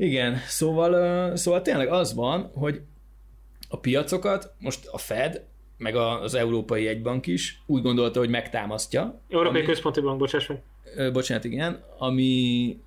[0.00, 2.80] Igen, szóval, szóval tényleg az van, hogy
[3.68, 5.44] a piacokat most a Fed,
[5.76, 9.20] meg az Európai Egybank is úgy gondolta, hogy megtámasztja.
[9.28, 10.62] Európai ami, Központi Bank, bocsáss meg.
[11.12, 12.78] Bocsánat, igen, ami,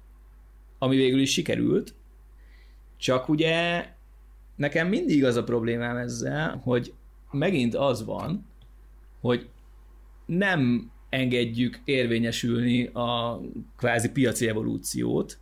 [0.78, 1.94] ami végül is sikerült,
[2.98, 3.86] csak ugye
[4.56, 6.94] nekem mindig az a problémám ezzel, hogy
[7.32, 8.46] megint az van,
[9.22, 9.50] hogy
[10.26, 13.40] nem engedjük érvényesülni a
[13.78, 15.42] kvázi piaci evolúciót,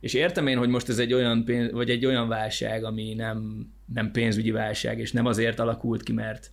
[0.00, 3.68] és értem én, hogy most ez egy olyan, pénz, vagy egy olyan válság, ami nem,
[3.84, 6.50] nem pénzügyi válság, és nem azért alakult ki, mert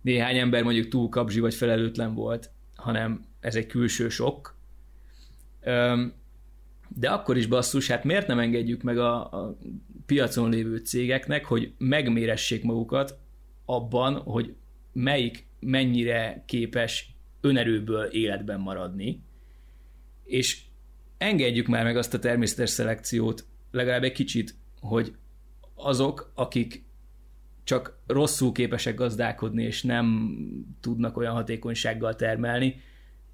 [0.00, 4.56] néhány ember mondjuk túl kapzsi vagy felelőtlen volt, hanem ez egy külső sok.
[6.88, 9.58] De akkor is basszus, hát miért nem engedjük meg a, a
[10.06, 13.18] piacon lévő cégeknek, hogy megméressék magukat
[13.64, 14.54] abban, hogy
[14.92, 19.22] melyik mennyire képes önerőből életben maradni,
[20.24, 20.60] és
[21.18, 25.14] engedjük már meg azt a természetes szelekciót legalább egy kicsit, hogy
[25.74, 26.84] azok, akik
[27.64, 30.36] csak rosszul képesek gazdálkodni, és nem
[30.80, 32.80] tudnak olyan hatékonysággal termelni,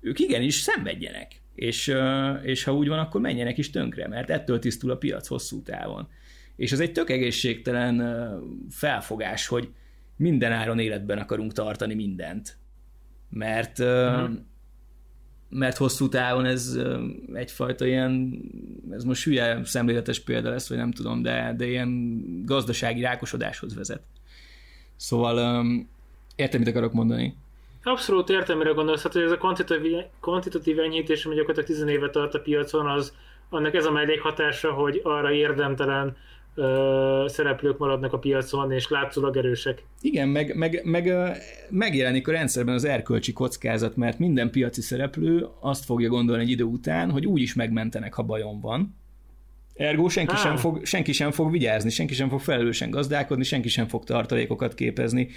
[0.00, 1.42] ők igenis szenvedjenek.
[1.54, 1.94] És,
[2.42, 6.08] és ha úgy van, akkor menjenek is tönkre, mert ettől tisztul a piac hosszú távon.
[6.56, 8.02] És ez egy tök egészségtelen
[8.70, 9.72] felfogás, hogy
[10.16, 12.56] minden áron életben akarunk tartani mindent.
[13.30, 14.30] Mert, uh-huh.
[15.54, 16.78] Mert hosszú távon ez
[17.32, 18.40] egyfajta ilyen,
[18.90, 24.02] ez most hülye szemléletes példa lesz, vagy nem tudom, de, de ilyen gazdasági rákosodáshoz vezet.
[24.96, 25.64] Szóval
[26.36, 27.36] értem, mit akarok mondani.
[27.82, 32.10] Abszolút értem, mire gondolsz, hát, hogy ez a kvantitatív, kvantitatív enyhítés, ami gyakorlatilag 10 éve
[32.10, 33.12] tart a piacon, az
[33.48, 36.16] annak ez a mellékhatása, hogy arra érdemtelen
[36.54, 39.84] ö, szereplők maradnak a piacon, és látszólag erősek.
[40.00, 41.12] Igen, meg, meg, meg
[41.70, 46.64] megjelenik a rendszerben az erkölcsi kockázat, mert minden piaci szereplő azt fogja gondolni egy idő
[46.64, 48.96] után, hogy úgy is megmentenek, ha bajom van.
[49.74, 53.86] Ergo senki sem, fog, senki sem fog vigyázni, senki sem fog felelősen gazdálkodni, senki sem
[53.86, 55.28] fog tartalékokat képezni,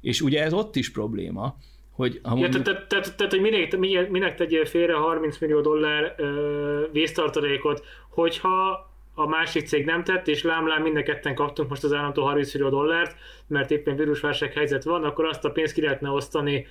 [0.00, 1.56] és ugye ez ott is probléma,
[1.90, 2.54] hogy ha mondjuk...
[2.54, 8.90] ja, tehát, tehát, tehát, hogy minek, minek tegyél félre 30 millió dollár ö, víztartalékot, hogyha
[9.18, 12.54] a másik cég nem tett, és lámlám mind a ketten kaptunk most az államtól 30
[12.54, 16.66] millió dollárt, mert éppen vírusválság helyzet van, akkor azt a pénzt ki lehetne osztani,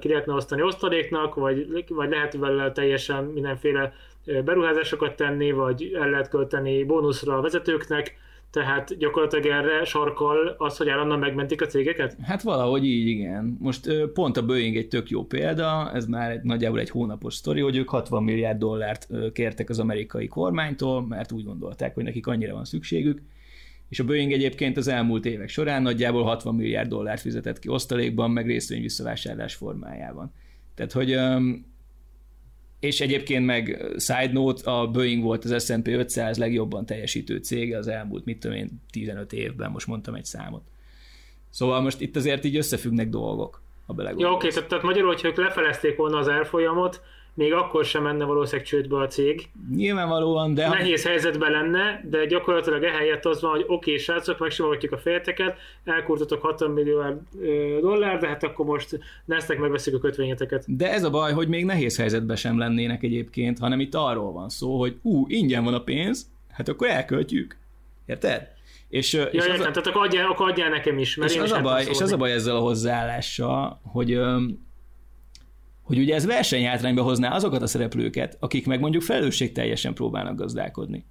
[0.00, 3.92] ki lehetne osztani osztaléknak, vagy, vagy lehet vele teljesen mindenféle
[4.44, 8.16] beruházásokat tenni, vagy el lehet költeni bónuszra a vezetőknek,
[8.50, 12.16] tehát gyakorlatilag erre sarkal az, hogy állandóan megmentik a cégeket?
[12.22, 13.56] Hát valahogy így, igen.
[13.60, 17.60] Most pont a Boeing egy tök jó példa, ez már egy, nagyjából egy hónapos sztori,
[17.60, 22.54] hogy ők 60 milliárd dollárt kértek az amerikai kormánytól, mert úgy gondolták, hogy nekik annyira
[22.54, 23.20] van szükségük,
[23.88, 28.30] és a Boeing egyébként az elmúlt évek során nagyjából 60 milliárd dollárt fizetett ki osztalékban,
[28.30, 30.32] meg részvény visszavásárlás formájában.
[30.74, 31.18] Tehát, hogy
[32.80, 37.88] és egyébként meg side note, a Boeing volt az S&P 500 legjobban teljesítő cége az
[37.88, 40.62] elmúlt, mit tudom én, 15 évben, most mondtam egy számot.
[41.50, 44.42] Szóval most itt azért így összefüggnek dolgok, ha belegondolsz.
[44.44, 47.02] Ja, oké, tehát magyarul, hogyha ők lefelezték volna az árfolyamot,
[47.38, 49.48] még akkor sem menne valószínűleg csődbe a cég.
[49.74, 50.68] Nyilvánvalóan, de...
[50.68, 55.56] Nehéz helyzetben lenne, de gyakorlatilag ehelyett az van, hogy oké, okay, srácok, megsimogatjuk a fejteket,
[55.84, 57.02] elkurtatok 60 millió
[57.80, 60.64] dollár, de hát akkor most neztek megveszik a kötvényeteket.
[60.66, 64.48] De ez a baj, hogy még nehéz helyzetben sem lennének egyébként, hanem itt arról van
[64.48, 67.56] szó, hogy ú, ingyen van a pénz, hát akkor elköltjük.
[68.06, 68.48] Érted?
[68.88, 69.70] És, ja, és értem, az a...
[69.70, 71.16] tehát akkor adjál, akkor adjál nekem is.
[71.16, 74.20] Mert és, az a baj, és az a baj ezzel a hozzáállással, hogy
[75.88, 81.06] hogy ugye ez versenyhátrányba hozná azokat a szereplőket, akik meg mondjuk felelősségteljesen próbálnak gazdálkodni.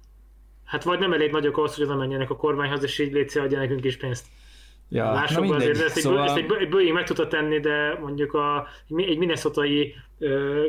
[0.64, 3.58] Hát vagy nem elég nagyok ahhoz, hogy oda menjenek a kormányhoz, és így létszi, adja
[3.58, 4.26] nekünk is pénzt.
[4.88, 6.22] Ja, na azért, ezt szóval...
[6.22, 9.94] egy, ezt egy Boeing meg tudta tenni, de mondjuk a, egy minnesotai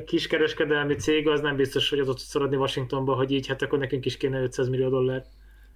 [0.06, 4.06] kiskereskedelmi cég az nem biztos, hogy az ott szaradni Washingtonba, hogy így hát akkor nekünk
[4.06, 5.24] is kéne 500 millió dollár.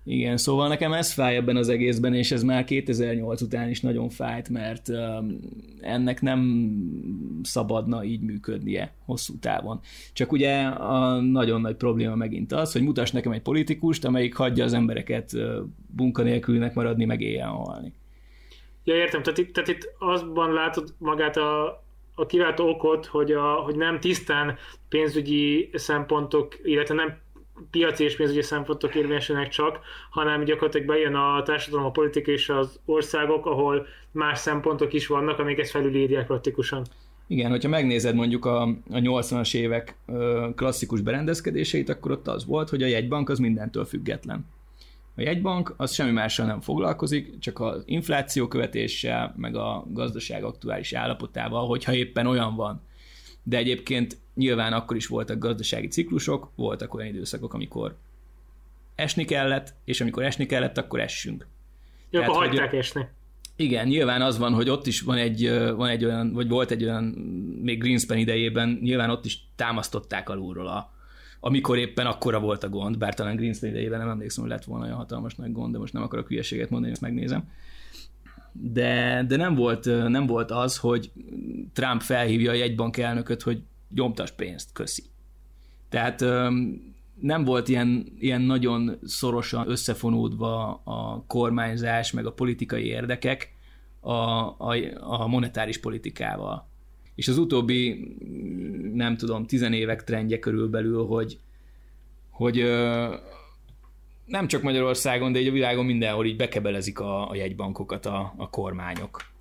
[0.06, 4.10] Igen, szóval nekem ez fáj ebben az egészben, és ez már 2008 után is nagyon
[4.10, 4.90] fájt, mert
[5.82, 6.70] ennek nem
[7.44, 9.80] szabadna így működnie hosszú távon.
[10.14, 14.64] Csak ugye a nagyon nagy probléma megint az, hogy mutass nekem egy politikust, amelyik hagyja
[14.64, 15.32] az embereket
[15.96, 17.94] munkanélkülnek maradni, meg éjjel halni.
[18.84, 21.84] Ja, értem, tehát itt, tehát itt azban látod magát a,
[22.16, 24.58] a kiváltó okot, hogy, a, hogy nem tisztán
[24.90, 27.22] pénzügyi szempontok, illetve nem
[27.72, 32.80] piaci és pénzügyi szempontok érvényesülnek csak, hanem gyakorlatilag bejön a társadalom, a politika és az
[32.86, 36.86] országok, ahol más szempontok is vannak, amik ezt felülírják praktikusan.
[37.28, 39.96] Igen, hogyha megnézed mondjuk a, a 80-as évek
[40.56, 44.46] klasszikus berendezkedéseit, akkor ott az volt, hogy a jegybank az mindentől független.
[45.16, 50.94] A jegybank az semmi mással nem foglalkozik, csak az infláció követéssel, meg a gazdaság aktuális
[50.94, 52.82] állapotával, hogyha éppen olyan van.
[53.44, 57.96] De egyébként nyilván akkor is voltak gazdasági ciklusok, voltak olyan időszakok, amikor
[58.96, 61.48] esni kellett, és amikor esni kellett, akkor essünk.
[62.10, 63.08] Ja, Tehát, akkor hagyták hogy, esni.
[63.56, 66.84] Igen, nyilván az van, hogy ott is van egy, van egy olyan, vagy volt egy
[66.84, 67.04] olyan,
[67.62, 70.92] még Greenspan idejében, nyilván ott is támasztották alulról a,
[71.40, 74.86] amikor éppen akkora volt a gond, bár talán Greenspan idejében nem emlékszem, hogy lett volna
[74.86, 77.50] olyan hatalmas nagy gond, de most nem akarok hülyeséget mondani, ezt megnézem.
[78.52, 81.12] De, de nem, volt, nem volt az, hogy
[81.74, 83.62] Trump felhívja a jegybank elnököt, hogy
[83.94, 85.04] gyomtas pénzt, köszi.
[85.90, 86.20] Tehát
[87.20, 93.54] nem volt ilyen, ilyen nagyon szorosan összefonódva a kormányzás, meg a politikai érdekek
[94.00, 96.68] a, a, a monetáris politikával.
[97.16, 98.16] És az utóbbi,
[98.94, 101.40] nem tudom, tizenévek trendje körülbelül, hogy,
[102.30, 102.64] hogy
[104.26, 108.50] nem csak Magyarországon, de így a világon mindenhol így bekebelezik a, a jegybankokat a, a
[108.50, 109.33] kormányok.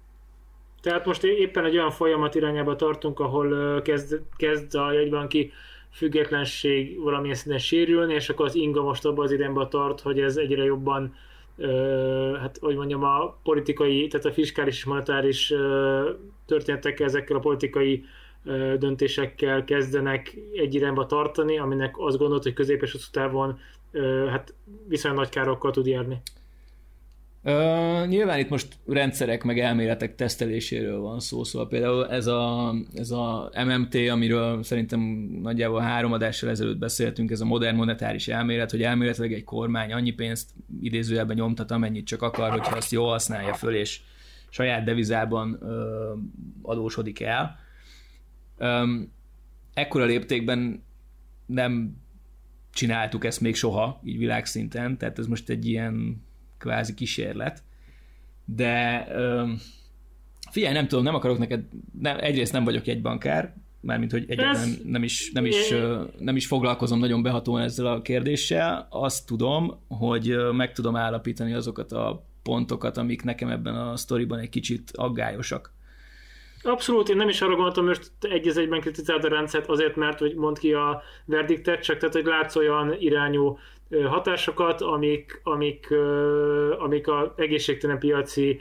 [0.83, 5.53] Tehát most éppen egy olyan folyamat irányába tartunk, ahol kezd, kezd a jegybanki
[5.90, 10.37] függetlenség valamilyen szinten sérülni, és akkor az inga most abban az irányba tart, hogy ez
[10.37, 11.14] egyre jobban
[12.40, 15.55] hát hogy mondjam, a politikai, tehát a fiskális és monetáris
[16.47, 18.05] történetek ezekkel a politikai
[18.79, 23.59] döntésekkel kezdenek egy irányba tartani, aminek azt gondolt, hogy közép és távon
[24.29, 24.55] hát
[24.88, 26.23] viszonylag nagy károkkal tud járni.
[27.44, 33.11] Uh, nyilván itt most rendszerek meg elméletek teszteléséről van szó, szóval például ez a, ez
[33.11, 35.00] a MMT, amiről szerintem
[35.42, 40.11] nagyjából három adással ezelőtt beszéltünk, ez a modern monetáris elmélet, hogy elméletileg egy kormány annyi
[40.11, 40.50] pénzt
[40.81, 44.00] idézőjelben nyomtat, amennyit csak akar, hogyha azt jól használja föl, és
[44.48, 45.70] saját devizában uh,
[46.62, 47.59] adósodik el.
[48.59, 49.12] Um,
[49.74, 50.85] ekkora léptékben
[51.46, 51.96] nem
[52.72, 56.22] csináltuk ezt még soha, így világszinten, tehát ez most egy ilyen
[56.62, 57.62] kvázi kísérlet,
[58.44, 59.07] de
[60.51, 61.64] figyelj, nem tudom, nem akarok neked,
[62.01, 65.75] nem, egyrészt nem vagyok egy bankár, mármint, hogy egyáltalán nem is, nem, is,
[66.18, 68.87] nem is foglalkozom nagyon behatóan ezzel a kérdéssel.
[68.90, 74.48] Azt tudom, hogy meg tudom állapítani azokat a pontokat, amik nekem ebben a sztoriban egy
[74.48, 75.72] kicsit aggályosak.
[76.62, 80.18] Abszolút, én nem is arra gondoltam, hogy egy az egyben kritizáld a rendszert azért, mert
[80.18, 83.59] hogy mond ki a verdiktet, csak tehát, hogy látsz olyan irányú
[84.09, 85.94] hatásokat, amik, amik,
[86.78, 88.61] amik a egészségtelen piaci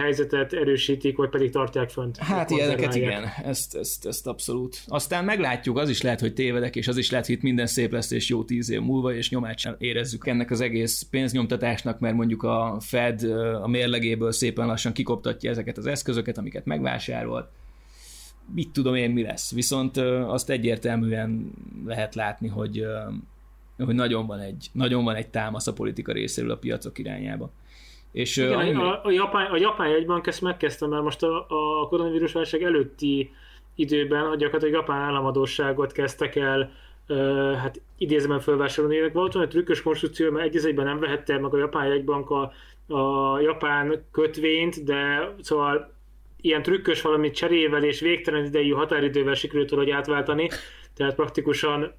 [0.00, 2.16] helyzetet erősítik, vagy pedig tartják fönt.
[2.16, 4.82] Hát ilyeneket igen, ezt, ezt, ezt abszolút.
[4.86, 7.92] Aztán meglátjuk, az is lehet, hogy tévedek, és az is lehet, hogy itt minden szép
[7.92, 12.14] lesz, és jó tíz év múlva, és nyomát sem érezzük ennek az egész pénznyomtatásnak, mert
[12.14, 13.22] mondjuk a Fed
[13.62, 17.48] a mérlegéből szépen lassan kikoptatja ezeket az eszközöket, amiket megvásárolt.
[18.54, 19.52] Mit tudom én, mi lesz.
[19.52, 19.96] Viszont
[20.26, 21.52] azt egyértelműen
[21.86, 22.84] lehet látni, hogy
[23.84, 27.50] hogy nagyon van egy, nagyon van egy támasz a politika részéről a piacok irányába.
[28.12, 28.74] És, Igen, annyi...
[28.74, 33.30] a, a, japán, a japán jegybank ezt megkezdte már most a, a koronavírus válság előtti
[33.74, 36.70] időben, hogy gyakorlatilag japán államadóságot kezdtek el
[37.08, 39.10] uh, hát idézben felvásárolni.
[39.10, 42.52] Volt olyan trükkös konstrukció, mert egy nem vehette meg a japán jegybank a,
[42.94, 45.92] a japán kötvényt, de szóval
[46.40, 50.48] ilyen trükkös valamit cserével és végtelen idejű határidővel sikerült hogy átváltani,
[50.94, 51.92] tehát praktikusan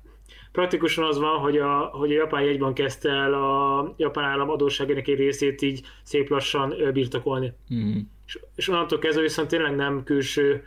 [0.53, 5.07] praktikusan az van, hogy a, hogy a japán jegyban kezdte el a japán állam adósságának
[5.07, 7.53] egy részét így szép lassan birtokolni.
[7.73, 7.97] Mm.
[8.25, 10.63] És, és onnantól kezdve viszont tényleg nem külső,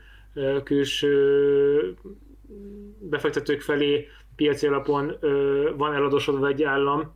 [0.65, 1.95] külső
[2.99, 5.17] befektetők felé piaci alapon
[5.77, 7.15] van eladósodva egy állam,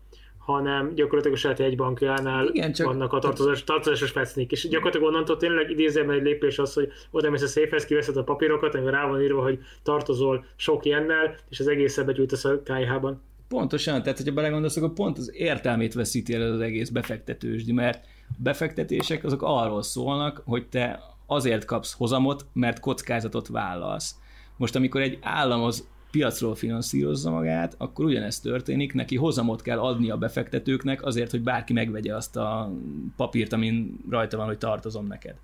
[0.51, 5.37] hanem gyakorlatilag a saját bankjánál Igen, csak vannak a tartozás, tartozásos fecnik, és gyakorlatilag onnantól
[5.37, 9.07] tényleg idézőben egy lépés az, hogy oda mész a széfhez, kiveszed a papírokat, amivel rá
[9.07, 13.23] van írva, hogy tartozol sok jennel, és az egész begyűjtesz a KH-ban.
[13.49, 18.35] Pontosan, tehát hogyha belegondolsz, akkor pont az értelmét veszíti el az egész befektetősdi, mert a
[18.37, 24.15] befektetések azok arról szólnak, hogy te azért kapsz hozamot, mert kockázatot vállalsz.
[24.57, 30.11] Most amikor egy állam az piacról finanszírozza magát, akkor ugyanezt történik, neki hozamot kell adni
[30.11, 32.73] a befektetőknek azért, hogy bárki megvegye azt a
[33.17, 35.35] papírt, amin rajta van, hogy tartozom neked.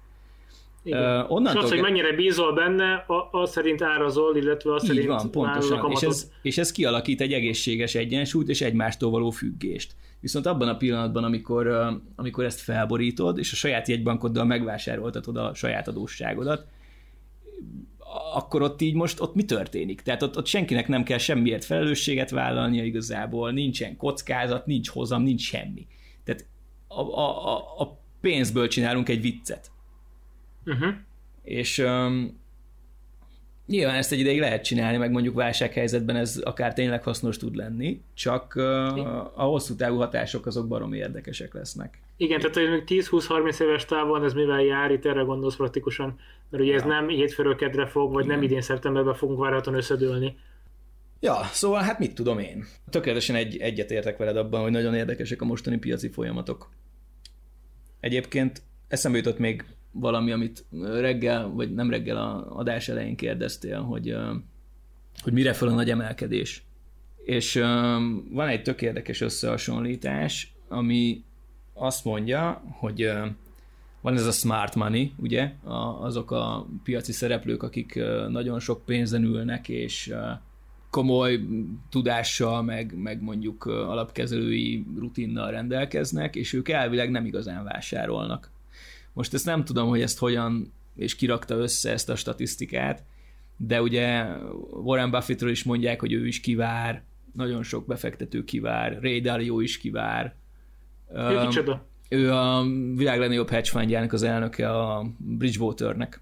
[0.83, 1.21] Igen.
[1.21, 5.31] Uh, onnantól és az, hogy mennyire bízol benne, az szerint árazol, illetve az szerint van,
[5.31, 5.91] pontosan.
[5.91, 9.95] És ez, és ez kialakít egy egészséges egyensúlyt és egymástól való függést.
[10.21, 15.89] Viszont abban a pillanatban, amikor, amikor ezt felborítod, és a saját jegybankoddal megvásároltatod a saját
[15.89, 16.67] adósságodat,
[18.35, 20.01] akkor ott így most ott mi történik?
[20.01, 25.41] Tehát ott, ott senkinek nem kell semmiért felelősséget vállalnia igazából, nincsen kockázat, nincs hozam, nincs
[25.41, 25.87] semmi.
[26.25, 26.47] Tehát
[26.89, 29.71] a, a, a, pénzből csinálunk egy viccet.
[30.65, 30.95] Uh-huh.
[31.43, 32.41] És um,
[33.67, 38.01] nyilván ezt egy ideig lehet csinálni, meg mondjuk válsághelyzetben ez akár tényleg hasznos tud lenni,
[38.15, 41.99] csak uh, a hosszú távú hatások azok barom érdekesek lesznek.
[42.17, 46.19] Igen, tehát hogy 10-20-30 éves távon ez mivel jár, itt erre gondolsz praktikusan,
[46.51, 46.89] mert ugye ez ja.
[46.89, 48.37] nem hétfőről kedre fog, vagy Igen.
[48.37, 50.37] nem idén szeptemberben fogunk várhatóan összedőlni.
[51.21, 52.65] Ja, szóval hát mit tudom én.
[52.91, 56.71] Tökéletesen egy, egyet értek veled abban, hogy nagyon érdekesek a mostani piaci folyamatok.
[58.01, 64.17] Egyébként eszembe jutott még valami, amit reggel, vagy nem reggel a adás elején kérdeztél, hogy,
[65.23, 66.63] hogy mire fel a nagy emelkedés.
[67.25, 67.55] És
[68.31, 71.25] van egy tök érdekes összehasonlítás, ami
[71.73, 73.11] azt mondja, hogy
[74.07, 79.23] van ez a smart money, ugye, a, azok a piaci szereplők, akik nagyon sok pénzen
[79.23, 80.15] ülnek, és
[80.91, 81.41] komoly
[81.91, 88.51] tudással, meg, meg mondjuk alapkezelői rutinnal rendelkeznek, és ők elvileg nem igazán vásárolnak.
[89.13, 93.05] Most ezt nem tudom, hogy ezt hogyan és kirakta össze ezt a statisztikát,
[93.57, 94.25] de ugye
[94.71, 97.03] Warren Buffettről is mondják, hogy ő is kivár,
[97.33, 100.35] nagyon sok befektető kivár, Ray Dalio is kivár.
[101.15, 101.87] Ő um, kicsoda?
[102.09, 106.21] Ő a világ legnagyobb hedge fundjának az elnöke a Bridgewaternek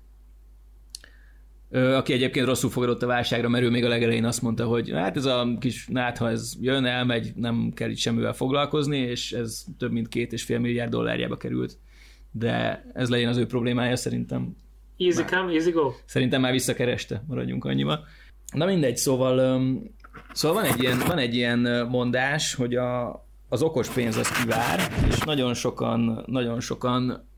[1.75, 5.17] aki egyébként rosszul fogadott a válságra, mert ő még a legelején azt mondta, hogy hát
[5.17, 9.65] ez a kis nát, ha ez jön, elmegy, nem kell itt semmivel foglalkozni, és ez
[9.79, 11.79] több mint két és fél milliárd dollárjába került.
[12.31, 14.57] De ez legyen az ő problémája szerintem.
[14.97, 15.93] Easy már, come, easy go.
[16.05, 18.01] Szerintem már visszakereste, maradjunk annyiba.
[18.53, 19.63] Na mindegy, szóval,
[20.33, 23.24] szóval van, egy ilyen, van egy ilyen mondás, hogy a,
[23.55, 27.29] az okos pénz az kivár, és nagyon sokan, nagyon sokan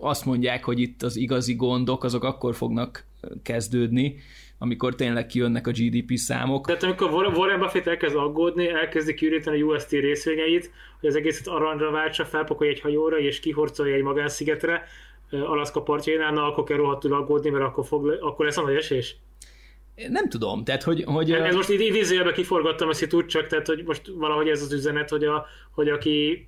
[0.00, 3.04] azt mondják, hogy itt az igazi gondok azok akkor fognak
[3.42, 4.16] kezdődni,
[4.58, 6.66] amikor tényleg kijönnek a GDP számok.
[6.66, 10.70] Tehát amikor Warren Buffett elkezd aggódni, elkezdi kiüríteni a UST részvényeit,
[11.00, 14.82] hogy az egészet aranyra váltsa, felpakolja egy hajóra és kihorcolja egy magánszigetre,
[15.30, 19.16] Alaszka partjainál, na akkor kell rohadtul aggódni, mert akkor, fog, akkor lesz a nagy esés.
[20.08, 21.04] Nem tudom, tehát hogy...
[21.04, 25.08] hogy ez most idézőjelben kiforgattam ezt tud csak, tehát hogy most valahogy ez az üzenet,
[25.08, 26.46] hogy, a, hogy aki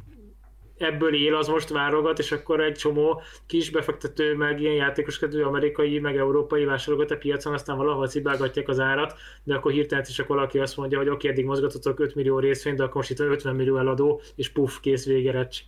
[0.78, 5.98] ebből él, az most válogat, és akkor egy csomó kis befektető, meg ilyen játékoskedő amerikai,
[5.98, 9.14] meg európai vásárolgat a piacon, aztán valahol cibálgatják az árat,
[9.44, 12.76] de akkor hirtelen csak valaki azt mondja, hogy oké, okay, eddig mozgatotok 5 millió részvényt,
[12.76, 15.60] de akkor most itt 50 millió eladó, és puff, kész, végerecs.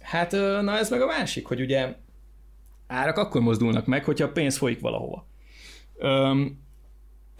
[0.00, 1.94] Hát, na ez meg a másik, hogy ugye
[2.86, 5.26] árak akkor mozdulnak meg, hogyha a pénz folyik valahova.
[5.98, 6.58] Öm,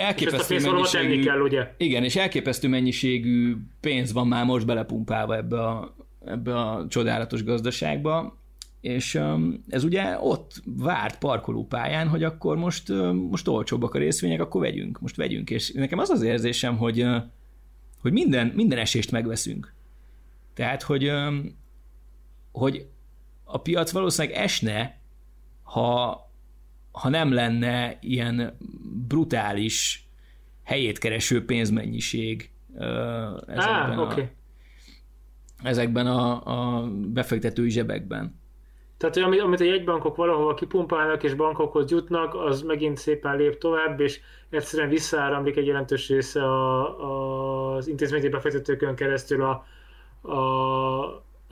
[0.00, 1.74] elképesztő és mennyiségű, kell, ugye?
[1.76, 5.94] Igen, és elképesztő mennyiségű pénz van már most belepumpálva ebbe a,
[6.24, 8.38] ebbe a csodálatos gazdaságba,
[8.80, 9.20] és
[9.68, 12.88] ez ugye ott várt parkolópályán, hogy akkor most,
[13.30, 15.50] most olcsóbbak a részvények, akkor vegyünk, most vegyünk.
[15.50, 17.06] És nekem az az érzésem, hogy,
[18.00, 19.72] hogy minden, minden esést megveszünk.
[20.54, 21.12] Tehát, hogy,
[22.52, 22.86] hogy
[23.44, 24.98] a piac valószínűleg esne,
[25.62, 26.29] ha,
[26.92, 28.56] ha nem lenne ilyen
[29.08, 30.08] brutális
[30.64, 32.50] helyét kereső pénzmennyiség
[33.46, 34.22] ezekben, ah, okay.
[34.22, 34.28] a,
[35.68, 38.38] ezekben a, a befektetői zsebekben.
[38.96, 44.00] Tehát, hogy amit a jegybankok valahova kipumpálnak és bankokhoz jutnak, az megint szépen lép tovább,
[44.00, 44.20] és
[44.50, 49.64] egyszerűen visszaáramlik egy jelentős része a, a, az intézményi befektetőkön keresztül a,
[50.30, 50.40] a,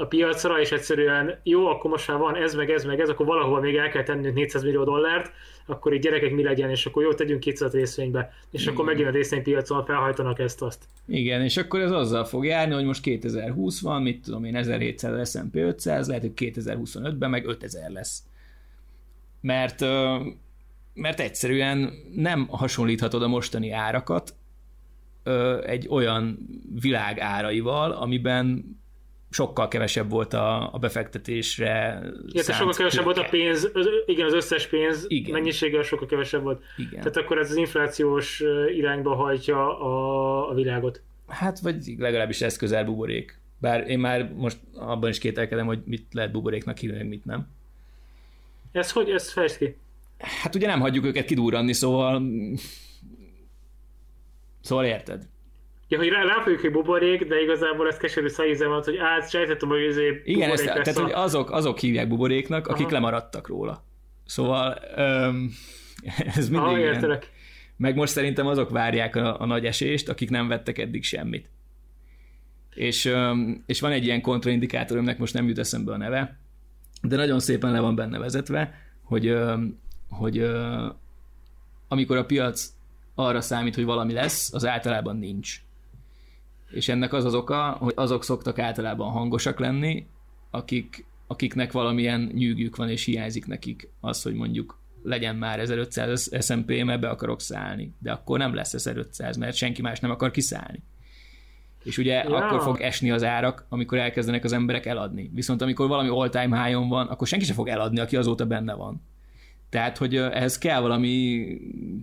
[0.00, 3.26] a piacra, és egyszerűen jó, akkor most már van ez, meg ez, meg ez, akkor
[3.26, 5.32] valahol még el kell tennünk 400 millió dollárt,
[5.66, 9.10] akkor így gyerekek mi legyen, és akkor jó, tegyünk 200 részvénybe, és akkor megint a
[9.10, 10.84] részvénypiacon felhajtanak ezt azt.
[11.06, 15.30] Igen, és akkor ez azzal fog járni, hogy most 2020 van, mit tudom én, 1700
[15.30, 18.22] S&P 500, lehet, hogy 2025-ben meg 5000 lesz.
[19.40, 19.80] Mert,
[20.94, 24.34] mert egyszerűen nem hasonlíthatod a mostani árakat
[25.62, 26.38] egy olyan
[26.80, 28.76] világ áraival, amiben
[29.30, 34.32] sokkal kevesebb volt a, a befektetésre Igen, sokkal kevesebb volt a pénz, az, igen, az
[34.32, 35.32] összes pénz igen.
[35.32, 36.62] mennyiséggel sokkal kevesebb volt.
[36.76, 36.98] Igen.
[36.98, 38.42] Tehát akkor ez az inflációs
[38.76, 41.02] irányba hajtja a, a világot.
[41.26, 43.40] Hát, vagy legalábbis ez közel buborék.
[43.60, 47.48] Bár én már most abban is kételkedem, hogy mit lehet buboréknak hívni, mit nem.
[48.72, 49.76] Ez hogy, ez fejtsd ki?
[50.18, 52.22] Hát ugye nem hagyjuk őket kidurranni, szóval...
[54.60, 55.28] Szóval érted?
[55.88, 59.68] Ja, hogy rá, ráfogjuk, hogy buborék, de igazából ez keserű szájízem van, hogy át sejtettem,
[59.68, 61.02] hogy izé Igen, ezt, tehát a...
[61.02, 62.94] hogy azok, azok hívják buboréknak, akik Aha.
[62.94, 63.84] lemaradtak róla.
[64.26, 65.50] Szóval um,
[66.36, 67.20] ez mindig Aha, ilyen.
[67.76, 71.48] Meg most szerintem azok várják a, a nagy esést, akik nem vettek eddig semmit.
[72.74, 76.38] És, um, és van egy ilyen kontraindikátor, aminek most nem jut eszembe a neve,
[77.02, 79.80] de nagyon szépen le van benne vezetve, hogy, um,
[80.10, 80.94] hogy uh,
[81.88, 82.68] amikor a piac
[83.14, 85.60] arra számít, hogy valami lesz, az általában nincs
[86.70, 90.06] és ennek az az oka, hogy azok szoktak általában hangosak lenni,
[90.50, 96.84] akik, akiknek valamilyen nyűgjük van, és hiányzik nekik az, hogy mondjuk legyen már 1500 S&P,
[96.84, 97.94] mert be akarok szállni.
[97.98, 100.82] De akkor nem lesz 1500, mert senki más nem akar kiszállni.
[101.84, 102.36] És ugye ja.
[102.36, 105.30] akkor fog esni az árak, amikor elkezdenek az emberek eladni.
[105.34, 109.02] Viszont amikor valami all-time high-on van, akkor senki sem fog eladni, aki azóta benne van.
[109.70, 111.46] Tehát, hogy ehhez kell valami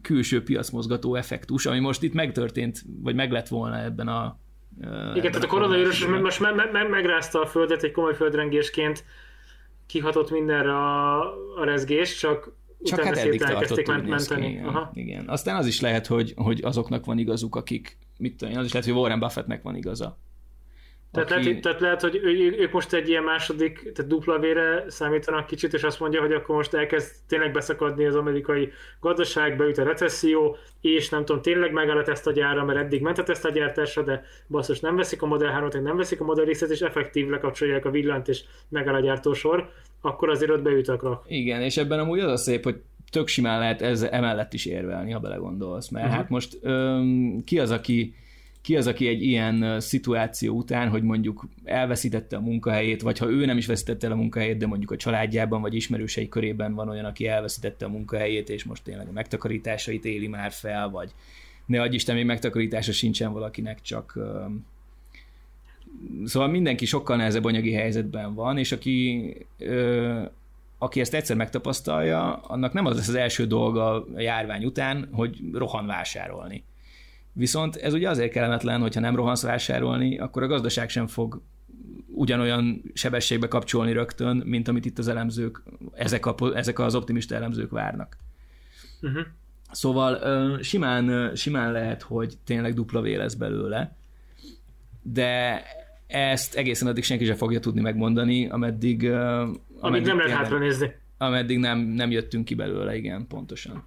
[0.02, 4.38] külső piacmozgató effektus, ami most itt megtörtént, vagy meg lett volna ebben a
[5.16, 9.06] igen, tehát a koronavírus most me- me- me- megrázta a földet egy komoly földrengésként,
[9.86, 11.20] kihatott mindenre a,
[11.60, 12.54] a rezgés, csak
[12.84, 14.48] csak hát eddig tartott, menteni.
[14.48, 14.92] Igen, Aha.
[14.94, 15.28] igen.
[15.28, 18.74] Aztán az is lehet, hogy, hogy azoknak van igazuk, akik, mit tudom én, az is
[18.74, 20.18] lehet, hogy Warren Buffettnek van igaza.
[21.16, 21.48] Tehát, aki...
[21.48, 25.74] lehet, tehát lehet, hogy ő, ők most egy ilyen második, tehát dupla vére számítanak kicsit,
[25.74, 30.58] és azt mondja, hogy akkor most elkezd tényleg beszakadni az amerikai gazdaság, beüt a recesszió,
[30.82, 34.96] és nem tudom, tényleg megáll a tesztagyára, mert eddig ment a tesztagyártásra, de basszus, nem
[34.96, 38.44] veszik a Model 3-ot, nem veszik a Model X-et, és effektív lekapcsolják a villant, és
[38.70, 39.70] megáll a gyártósor,
[40.02, 41.26] akkor azért ott beüt a krak.
[41.28, 42.76] Igen, és ebben amúgy az a szép, hogy
[43.12, 46.22] tök simán lehet ez emellett is érvelni, ha belegondolsz, mert uh-huh.
[46.22, 48.16] hát most öm, ki az, aki
[48.66, 53.46] ki az, aki egy ilyen szituáció után, hogy mondjuk elveszítette a munkahelyét, vagy ha ő
[53.46, 57.06] nem is veszítette el a munkahelyét, de mondjuk a családjában vagy ismerősei körében van olyan,
[57.06, 61.12] aki elveszítette a munkahelyét, és most tényleg a megtakarításait éli már fel, vagy
[61.66, 64.20] ne adj Isten, még megtakarítása sincsen valakinek, csak
[66.26, 69.34] Szóval mindenki sokkal nehezebb anyagi helyzetben van, és aki,
[70.78, 75.40] aki ezt egyszer megtapasztalja, annak nem az lesz az első dolga a járvány után, hogy
[75.54, 76.64] rohan vásárolni
[77.38, 81.42] Viszont ez ugye azért kellemetlen, hogyha nem rohansz vásárolni, akkor a gazdaság sem fog
[82.08, 85.64] ugyanolyan sebességbe kapcsolni rögtön, mint amit itt az elemzők,
[85.94, 88.18] ezek, a, ezek az optimista elemzők várnak.
[89.02, 89.26] Uh-huh.
[89.72, 90.20] Szóval
[90.62, 93.96] simán, simán lehet, hogy tényleg dupla V lesz belőle,
[95.02, 95.64] de
[96.08, 99.12] ezt egészen addig senki sem fogja tudni megmondani, ameddig...
[99.12, 100.96] ameddig, ameddig nem lehet hátra nézni.
[101.18, 103.84] Ameddig nem, nem jöttünk ki belőle, igen, pontosan.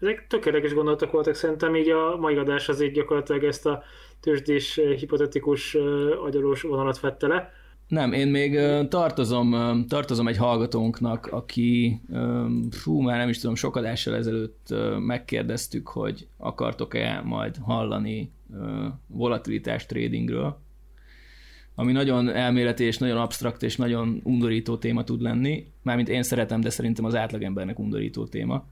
[0.00, 3.82] Ezek tökéletes gondolatok voltak szerintem, így a mai adás az így gyakorlatilag ezt a
[4.20, 5.82] tőzsdés, eh, hipotetikus, eh,
[6.24, 7.52] agyalós vonalat vette le.
[7.88, 12.00] Nem, én még eh, tartozom, tartozom egy hallgatónknak, aki,
[12.70, 18.32] fú, már nem is tudom, sok adással ezelőtt megkérdeztük, hogy akartok-e majd hallani
[19.06, 20.58] volatilitás tradingről,
[21.74, 25.66] ami nagyon elméleti és nagyon absztrakt és nagyon undorító téma tud lenni.
[25.82, 28.64] Mármint én szeretem, de szerintem az átlagembernek undorító téma.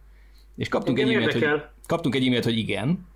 [0.57, 3.07] És kaptunk egy, e-mailt, hogy, kaptunk egy e-mailt, hogy igen.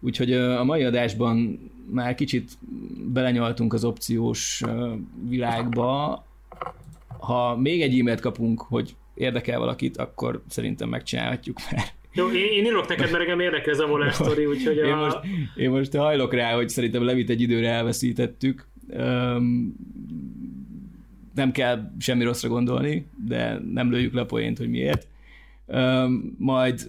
[0.00, 1.58] Úgyhogy a mai adásban
[1.90, 2.58] már kicsit
[3.12, 4.62] belenyaltunk az opciós
[5.28, 6.24] világba.
[7.18, 12.64] Ha még egy e-mailt kapunk, hogy érdekel valakit, akkor szerintem megcsinálhatjuk, mert jó, én, én
[12.64, 14.86] írok neked, mert engem érdekel ez a volás sztori, úgyhogy a...
[14.86, 15.18] én, most,
[15.56, 18.66] én most hajlok rá, hogy szerintem Levit egy időre elveszítettük.
[18.88, 19.74] Um,
[21.34, 25.06] nem kell semmi rosszra gondolni, de nem lőjük le a poént, hogy miért
[26.38, 26.88] majd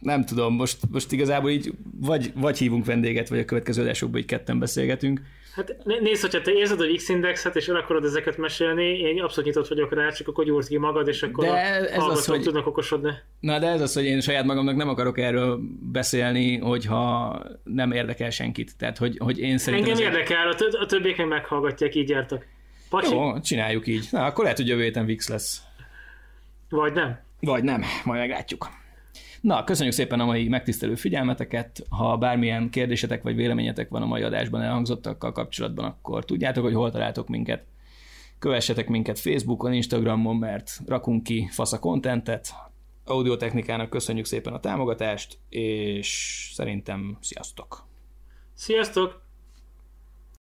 [0.00, 4.26] nem tudom, most, most igazából így vagy, vagy hívunk vendéget, vagy a következő adásokban így
[4.26, 5.20] ketten beszélgetünk.
[5.54, 9.68] Hát nézd, hogyha te érzed a X-indexet, és el akarod ezeket mesélni, én abszolút nyitott
[9.68, 12.42] vagyok rá, csak akkor gyúrsz ki magad, és akkor de ez az, hogy...
[12.42, 13.10] tudnak okosodni.
[13.40, 15.60] Na, de ez az, hogy én saját magamnak nem akarok erről
[15.92, 18.76] beszélni, hogyha nem érdekel senkit.
[18.78, 19.90] Tehát, hogy, hogy én szerintem...
[19.90, 22.46] Engem érdekel, a, t- a többiek meg meghallgatják, így jártak.
[22.88, 23.14] Pacsi?
[23.14, 24.08] Jó, csináljuk így.
[24.10, 25.62] Na, akkor lehet, hogy jövő héten VIX lesz.
[26.68, 27.23] Vagy nem.
[27.44, 28.68] Vagy nem, majd meglátjuk.
[29.40, 31.82] Na, köszönjük szépen a mai megtisztelő figyelmeteket.
[31.88, 36.90] Ha bármilyen kérdésetek vagy véleményetek van a mai adásban elhangzottakkal kapcsolatban, akkor tudjátok, hogy hol
[36.90, 37.64] találtok minket.
[38.38, 42.54] Kövessetek minket Facebookon, Instagramon, mert rakunk ki fasz a kontentet.
[43.04, 47.86] Audiotechnikának köszönjük szépen a támogatást, és szerintem sziasztok!
[48.54, 49.23] Sziasztok!